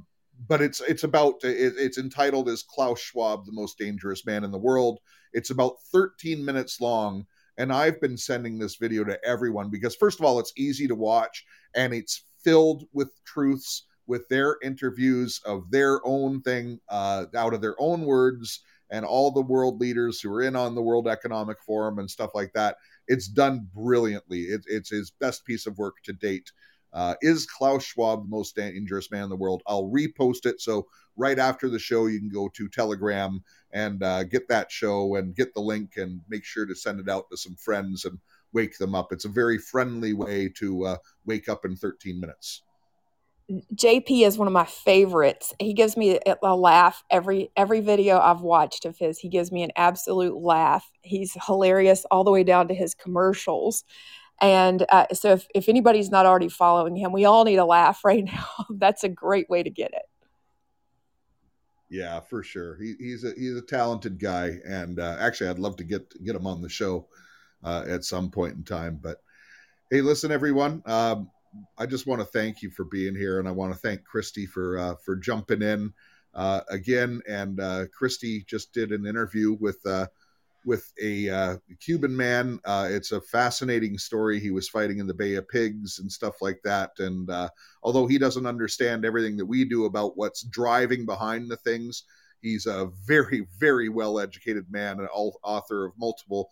[0.49, 4.51] but it's it's about it, it's entitled as Klaus Schwab, the most dangerous man in
[4.51, 4.99] the world.
[5.33, 7.27] It's about 13 minutes long,
[7.57, 10.95] and I've been sending this video to everyone because first of all, it's easy to
[10.95, 17.55] watch and it's filled with truths with their interviews of their own thing uh, out
[17.55, 18.61] of their own words
[18.91, 22.31] and all the world leaders who are in on the World Economic Forum and stuff
[22.35, 22.77] like that.
[23.09, 24.43] It's done brilliantly.
[24.43, 26.51] It, it's his best piece of work to date.
[26.93, 29.63] Uh, is Klaus Schwab the most dangerous man in the world?
[29.67, 30.61] I'll repost it.
[30.61, 35.17] So right after the show, you can go to Telegram and uh, get that show
[35.17, 38.19] and get the link and make sure to send it out to some friends and
[38.53, 39.13] wake them up.
[39.13, 42.63] It's a very friendly way to uh, wake up in 13 minutes.
[43.51, 45.55] JP is one of my favorites.
[45.61, 49.19] He gives me a laugh every every video I've watched of his.
[49.19, 50.91] He gives me an absolute laugh.
[51.03, 53.85] He's hilarious all the way down to his commercials.
[54.41, 58.01] And uh, so, if, if anybody's not already following him, we all need a laugh
[58.05, 58.49] right now.
[58.71, 60.03] That's a great way to get it.
[61.89, 62.77] Yeah, for sure.
[62.77, 66.35] He, he's a he's a talented guy, and uh, actually, I'd love to get get
[66.35, 67.07] him on the show
[67.63, 68.99] uh, at some point in time.
[69.01, 69.23] But
[69.91, 70.83] hey, listen, everyone.
[70.85, 71.31] Um,
[71.79, 74.47] I just want to thank you for being here, and I want to thank Christy
[74.47, 75.93] for uh, for jumping in
[76.35, 77.21] uh, again.
[77.29, 80.07] And uh, Christy just did an interview with uh,
[80.65, 82.61] with a uh, Cuban man.
[82.65, 84.41] Uh, it's a fascinating story.
[84.41, 86.93] He was fighting in the Bay of Pigs and stuff like that.
[86.99, 87.31] And
[87.83, 92.05] although he doesn't understand everything that we do about what's driving behind the things,
[92.41, 96.51] he's a very very well educated man and author of multiple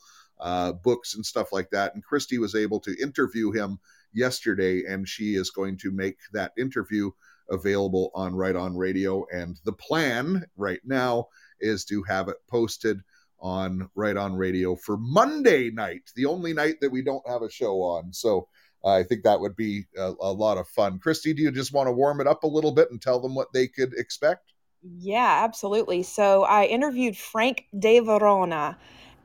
[0.82, 1.94] books and stuff like that.
[1.94, 3.78] And Christy was able to interview him
[4.14, 7.10] yesterday, and she is going to make that interview
[7.50, 9.26] available on Right On Radio.
[9.32, 11.28] And the plan right now
[11.60, 13.00] is to have it posted
[13.40, 17.50] on Right On Radio for Monday night, the only night that we don't have a
[17.50, 18.12] show on.
[18.12, 18.48] So
[18.84, 20.98] uh, I think that would be a, a lot of fun.
[20.98, 23.34] Christy, do you just want to warm it up a little bit and tell them
[23.34, 24.52] what they could expect?
[24.82, 26.02] Yeah, absolutely.
[26.02, 28.76] So I interviewed Frank De Varona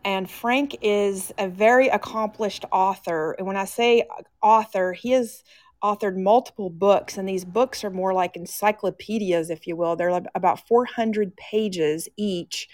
[0.06, 3.34] and Frank is a very accomplished author.
[3.34, 4.08] And when I say
[4.42, 5.44] author, he has
[5.84, 9.96] authored multiple books, and these books are more like encyclopedias, if you will.
[9.96, 12.68] They're about 400 pages each.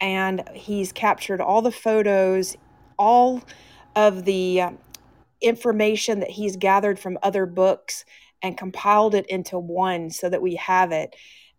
[0.00, 2.56] And he's captured all the photos,
[2.98, 3.42] all
[3.94, 4.78] of the um,
[5.40, 8.04] information that he's gathered from other books
[8.42, 11.14] and compiled it into one so that we have it.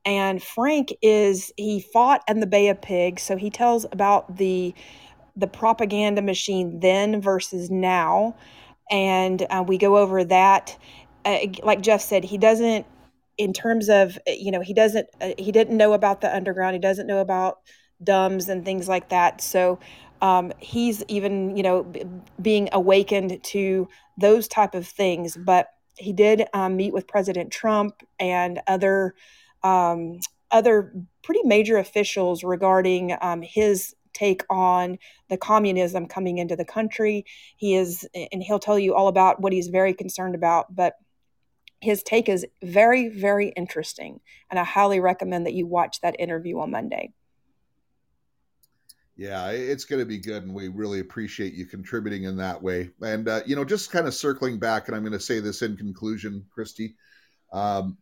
[0.05, 3.23] And Frank is, he fought in the Bay of Pigs.
[3.23, 4.73] So he tells about the
[5.35, 8.35] the propaganda machine then versus now.
[8.91, 10.77] And uh, we go over that.
[11.25, 12.85] Uh, like Jeff said, he doesn't,
[13.37, 16.75] in terms of, you know, he doesn't, uh, he didn't know about the underground.
[16.75, 17.59] He doesn't know about
[18.03, 19.41] DUMBs and things like that.
[19.41, 19.79] So
[20.21, 22.03] um, he's even, you know, b-
[22.41, 23.87] being awakened to
[24.19, 25.35] those type of things.
[25.35, 29.15] But he did um, meet with President Trump and other
[29.63, 30.19] um,
[30.51, 34.97] other pretty major officials regarding um, his take on
[35.29, 37.25] the communism coming into the country.
[37.57, 40.95] He is, and he'll tell you all about what he's very concerned about, but
[41.81, 44.19] his take is very, very interesting.
[44.49, 47.11] And I highly recommend that you watch that interview on Monday.
[49.15, 52.89] Yeah, it's going to be good, and we really appreciate you contributing in that way.
[53.01, 55.61] And uh, you know, just kind of circling back, and I'm going to say this
[55.61, 56.95] in conclusion, Christy.
[57.51, 57.97] Um,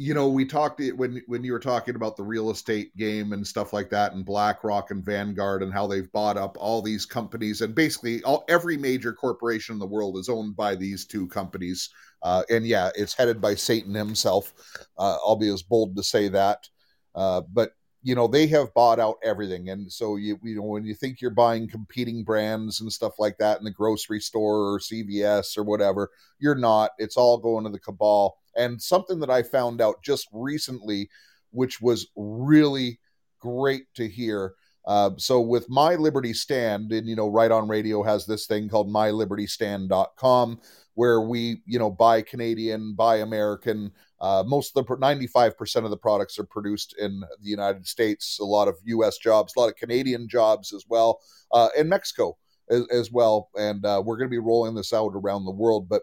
[0.00, 3.46] you know, we talked when when you were talking about the real estate game and
[3.46, 7.60] stuff like that, and BlackRock and Vanguard and how they've bought up all these companies,
[7.60, 11.90] and basically all every major corporation in the world is owned by these two companies.
[12.22, 14.54] Uh, and yeah, it's headed by Satan himself.
[14.96, 16.66] Uh, I'll be as bold to say that.
[17.14, 17.72] Uh, but
[18.02, 21.20] you know they have bought out everything and so you you know when you think
[21.20, 25.64] you're buying competing brands and stuff like that in the grocery store or CVS or
[25.64, 30.02] whatever you're not it's all going to the cabal and something that I found out
[30.02, 31.08] just recently
[31.52, 33.00] which was really
[33.40, 34.54] great to hear
[34.86, 38.68] uh, so with my liberty stand and you know right on radio has this thing
[38.68, 40.60] called mylibertystand.com
[40.94, 43.90] where we you know buy canadian buy american
[44.20, 48.38] uh, most of the 95% of the products are produced in the United States.
[48.38, 49.16] A lot of U.S.
[49.16, 51.20] jobs, a lot of Canadian jobs as well,
[51.52, 52.36] uh, and Mexico
[52.68, 53.48] as, as well.
[53.56, 55.88] And uh, we're going to be rolling this out around the world.
[55.88, 56.02] But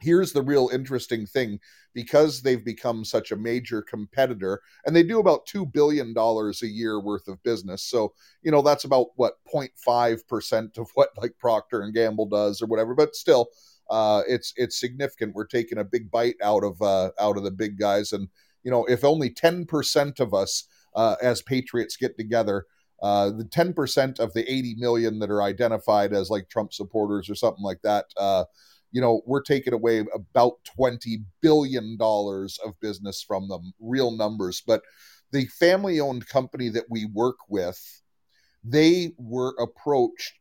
[0.00, 1.58] here's the real interesting thing
[1.94, 6.68] because they've become such a major competitor and they do about 2 billion dollars a
[6.68, 11.82] year worth of business so you know that's about what 0.5% of what like procter
[11.82, 13.48] and gamble does or whatever but still
[13.90, 15.34] uh, it's it's significant.
[15.34, 18.28] We're taking a big bite out of uh, out of the big guys, and
[18.62, 22.66] you know, if only ten percent of us uh, as patriots get together.
[23.00, 27.36] Uh, the 10% of the 80 million that are identified as like Trump supporters or
[27.36, 28.42] something like that, uh,
[28.90, 34.62] you know, we're taking away about 20 billion dollars of business from them, real numbers.
[34.66, 34.82] But
[35.32, 37.80] the family owned company that we work with,
[38.64, 40.34] they were approached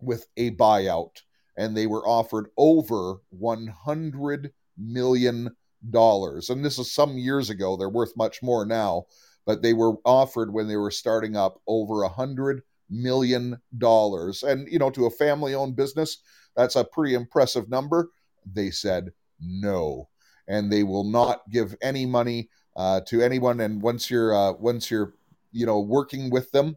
[0.00, 1.22] with a buyout
[1.56, 5.50] and they were offered over 100 million
[5.90, 6.48] dollars.
[6.50, 7.76] And this is some years ago.
[7.76, 9.04] They're worth much more now,
[9.44, 14.42] but they were offered when they were starting up over a hundred million dollars.
[14.42, 16.18] And you know, to a family-owned business,
[16.56, 18.10] that's a pretty impressive number.
[18.50, 20.08] They said no,
[20.48, 23.60] and they will not give any money uh, to anyone.
[23.60, 25.14] And once you're uh, once you're
[25.52, 26.76] you know working with them,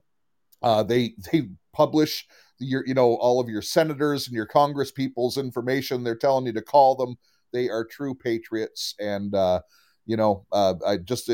[0.62, 2.28] uh, they they publish
[2.60, 6.04] your you know all of your senators and your congress people's information.
[6.04, 7.18] They're telling you to call them
[7.52, 9.62] they are true patriots, and uh,
[10.06, 11.30] you know, uh, I just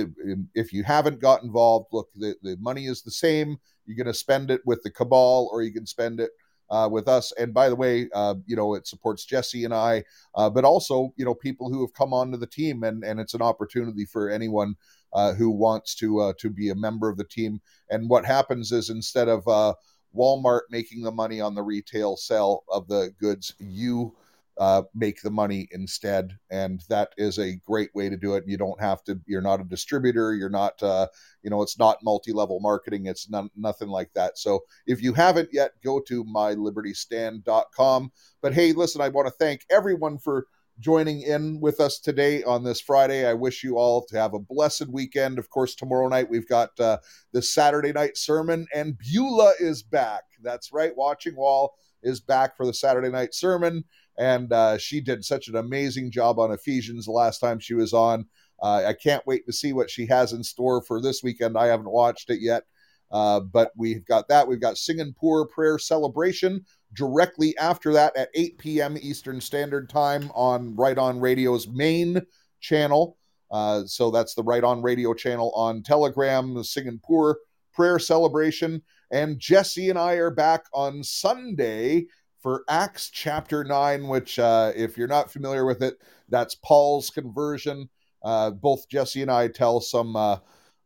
[0.56, 3.58] if you haven't got involved, look, the, the money is the same.
[3.86, 6.32] You're going to spend it with the cabal, or you can spend it
[6.72, 7.32] uh, with us.
[7.38, 10.04] And by the way, uh, you know, it supports Jesse and I,
[10.36, 13.36] uh, but also, you know, people who have come onto the team, and and it's
[13.36, 14.76] an opportunity for anyone
[15.14, 17.62] uh, who wants to uh, to be a member of the team.
[17.90, 19.74] And what happens is instead of uh,
[20.16, 24.16] Walmart making the money on the retail sale of the goods, you
[24.62, 26.38] uh, make the money instead.
[26.52, 28.44] And that is a great way to do it.
[28.46, 30.36] You don't have to, you're not a distributor.
[30.36, 31.08] You're not, uh,
[31.42, 33.08] you know, it's not multi level marketing.
[33.08, 34.38] It's none, nothing like that.
[34.38, 38.12] So if you haven't yet, go to mylibertystand.com.
[38.44, 40.46] But hey, listen, I want to thank everyone for
[40.80, 43.26] joining in with us today on this Friday.
[43.26, 45.40] I wish you all to have a blessed weekend.
[45.40, 47.00] Of course, tomorrow night we've got uh,
[47.34, 50.22] the Saturday night sermon, and Beulah is back.
[50.44, 50.96] That's right.
[50.96, 53.86] Watching Wall is back for the Saturday night sermon
[54.22, 57.92] and uh, she did such an amazing job on Ephesians the last time she was
[57.92, 58.24] on.
[58.62, 61.58] Uh, I can't wait to see what she has in store for this weekend.
[61.58, 62.66] I haven't watched it yet,
[63.10, 64.48] uh, but we've got that.
[64.48, 66.64] We've got Singapore Prayer Celebration
[66.94, 68.96] directly after that at 8 p.m.
[69.02, 72.22] Eastern Standard Time on Right On Radio's main
[72.60, 73.18] channel.
[73.50, 77.40] Uh, so that's the Right On Radio channel on Telegram, the Singapore
[77.74, 78.84] Prayer Celebration.
[79.10, 82.06] And Jesse and I are back on Sunday
[82.42, 87.90] for Acts chapter 9, which, uh, if you're not familiar with it, that's Paul's conversion.
[88.24, 90.38] Uh, both Jesse and I tell some uh,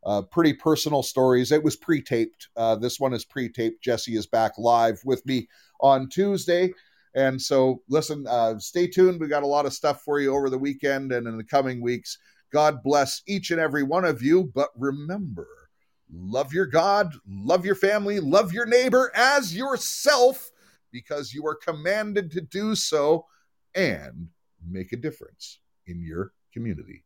[0.06, 1.52] uh pretty personal stories.
[1.52, 2.50] It was pre taped.
[2.56, 3.84] Uh, this one is pre taped.
[3.84, 5.48] Jesse is back live with me
[5.80, 6.74] on Tuesday.
[7.16, 9.22] And so, listen, uh, stay tuned.
[9.22, 11.82] We got a lot of stuff for you over the weekend and in the coming
[11.82, 12.18] weeks.
[12.52, 14.52] God bless each and every one of you.
[14.54, 15.48] But remember,
[16.12, 20.52] love your God, love your family, love your neighbor as yourself
[20.96, 23.26] because you are commanded to do so
[23.76, 24.30] and
[24.66, 27.04] make a difference in your community.